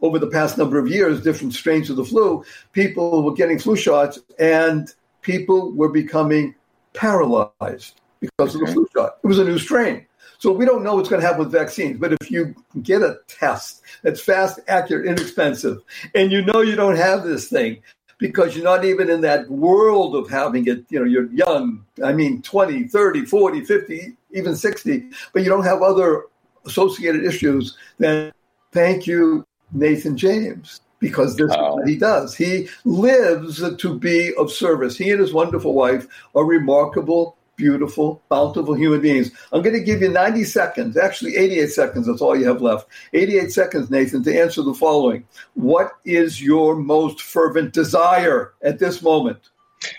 [0.01, 2.45] over the past number of years, different strains of the flu.
[2.73, 6.57] People were getting flu shots and people were becoming
[6.93, 9.19] paralyzed because of the flu shot.
[9.23, 10.05] It was a new strain.
[10.39, 12.01] So we don't know what's going to happen with vaccines.
[12.01, 15.79] But if you get a test that's fast, accurate, inexpensive,
[16.17, 17.81] and you know you don't have this thing,
[18.23, 20.85] because you're not even in that world of having it.
[20.91, 21.85] You know, you're young.
[22.05, 26.27] I mean, 20, 30, 40, 50, even 60, but you don't have other
[26.65, 27.77] associated issues.
[27.99, 28.31] Then
[28.71, 32.37] thank you, Nathan James, because this is what he does.
[32.37, 34.97] He lives to be of service.
[34.97, 36.07] He and his wonderful wife
[36.37, 39.31] are remarkable, beautiful, bountiful human beings.
[39.53, 42.89] I'm going to give you 90 seconds, actually 88 seconds, that's all you have left.
[43.13, 45.25] 88 seconds, Nathan, to answer the following
[45.55, 49.39] What is your most fervent desire at this moment?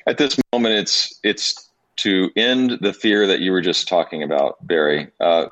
[0.07, 4.65] At this moment, it's it's to end the fear that you were just talking about,
[4.65, 5.09] Barry.
[5.19, 5.47] Uh,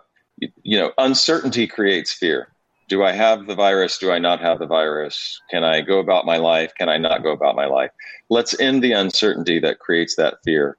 [0.63, 2.51] you know, uncertainty creates fear
[2.91, 3.97] do I have the virus?
[3.99, 5.39] Do I not have the virus?
[5.49, 6.73] Can I go about my life?
[6.77, 7.89] Can I not go about my life?
[8.29, 10.77] Let's end the uncertainty that creates that fear.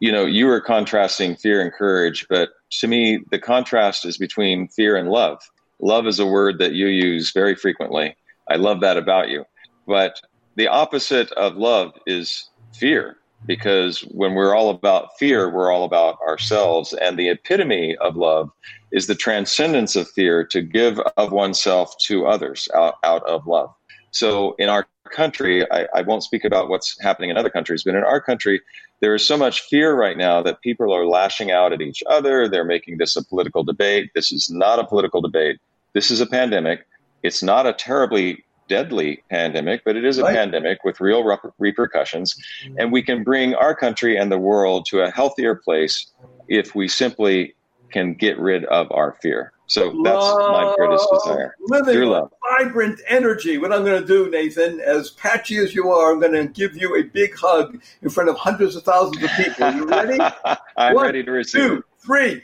[0.00, 4.68] You know, you were contrasting fear and courage, but to me, the contrast is between
[4.68, 5.40] fear and love.
[5.80, 8.16] Love is a word that you use very frequently.
[8.48, 9.44] I love that about you.
[9.86, 10.20] But
[10.56, 13.16] the opposite of love is fear
[13.46, 16.92] because when we're all about fear, we're all about ourselves.
[16.92, 18.50] And the epitome of love
[18.90, 23.72] is the transcendence of fear to give of oneself to others out, out of love.
[24.10, 27.94] So in our country, I, I won't speak about what's happening in other countries, but
[27.94, 28.60] in our country,
[29.00, 32.48] there is so much fear right now that people are lashing out at each other.
[32.48, 34.10] They're making this a political debate.
[34.14, 35.58] This is not a political debate.
[35.94, 36.86] This is a pandemic.
[37.22, 40.34] It's not a terribly deadly pandemic, but it is a right.
[40.34, 42.36] pandemic with real rep- repercussions.
[42.76, 46.06] And we can bring our country and the world to a healthier place
[46.48, 47.54] if we simply
[47.90, 49.52] can get rid of our fear.
[49.66, 51.54] So that's love, my greatest desire.
[51.60, 52.32] Living love.
[52.58, 53.58] vibrant energy.
[53.58, 56.74] What I'm going to do, Nathan, as patchy as you are, I'm going to give
[56.74, 59.64] you a big hug in front of hundreds of thousands of people.
[59.64, 60.18] Are you ready?
[60.76, 61.60] I'm One, ready to receive.
[61.60, 62.42] Two, three.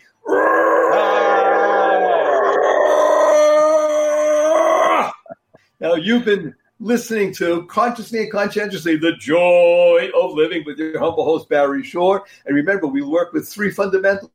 [5.81, 11.25] Now, you've been listening to Consciously and Conscientiously, the joy of living with your humble
[11.25, 12.25] host, Barry Shore.
[12.47, 14.31] And remember, we work with three fundamental.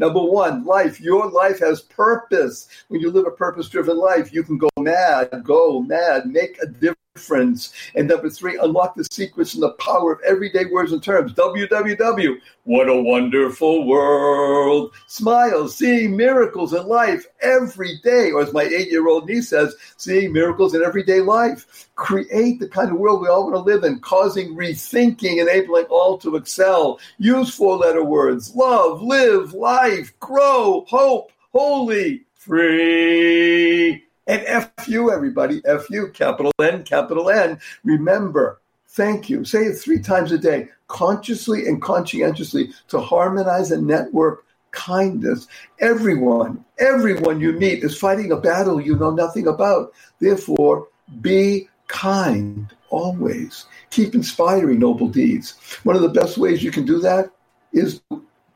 [0.00, 0.98] Number one, life.
[0.98, 2.68] Your life has purpose.
[2.88, 6.66] When you live a purpose driven life, you can go mad, go mad, make a
[6.66, 7.72] difference difference.
[7.94, 11.32] And number three, unlock the secrets and the power of everyday words and terms.
[11.34, 12.40] www.
[12.64, 14.94] What a wonderful world.
[15.06, 18.30] Smile, seeing miracles in life every day.
[18.30, 21.88] Or as my eight year old niece says, seeing miracles in everyday life.
[21.96, 26.16] Create the kind of world we all want to live in, causing rethinking, enabling all
[26.18, 26.98] to excel.
[27.18, 34.04] Use four letter words love, live, life, grow, hope, holy, free.
[34.30, 35.60] And F you, everybody.
[35.64, 37.58] F you, capital N, capital N.
[37.82, 39.44] Remember, thank you.
[39.44, 45.48] Say it three times a day, consciously and conscientiously, to harmonize and network kindness.
[45.80, 49.92] Everyone, everyone you meet is fighting a battle you know nothing about.
[50.20, 50.86] Therefore,
[51.20, 53.66] be kind always.
[53.90, 55.56] Keep inspiring noble deeds.
[55.82, 57.32] One of the best ways you can do that
[57.72, 58.00] is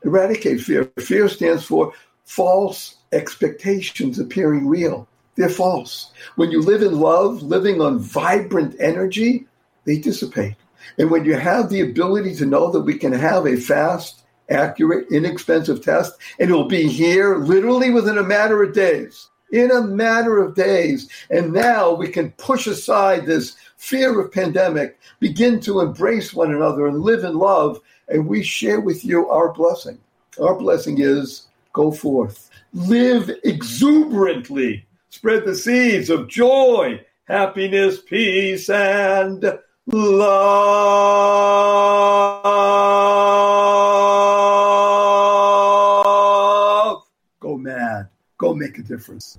[0.05, 0.85] eradicate fear.
[1.01, 1.93] Fear stands for
[2.27, 5.09] false expectations appearing real.
[5.37, 6.12] They're false.
[6.37, 9.47] When you live in love, living on vibrant energy,
[9.85, 10.57] they dissipate.
[10.99, 15.11] And when you have the ability to know that we can have a fast, accurate,
[15.11, 20.43] inexpensive test, and it'll be here literally within a matter of days, in a matter
[20.43, 21.09] of days.
[21.30, 26.87] And now we can push aside this fear of pandemic, begin to embrace one another
[26.87, 27.80] and live in love.
[28.09, 29.99] And we share with you our blessing.
[30.41, 34.85] Our blessing is go forth, live exuberantly
[35.15, 39.45] Spread the seeds of joy, happiness, peace, and
[39.87, 40.35] love.
[47.39, 48.09] Go mad.
[48.39, 49.39] Go make a difference.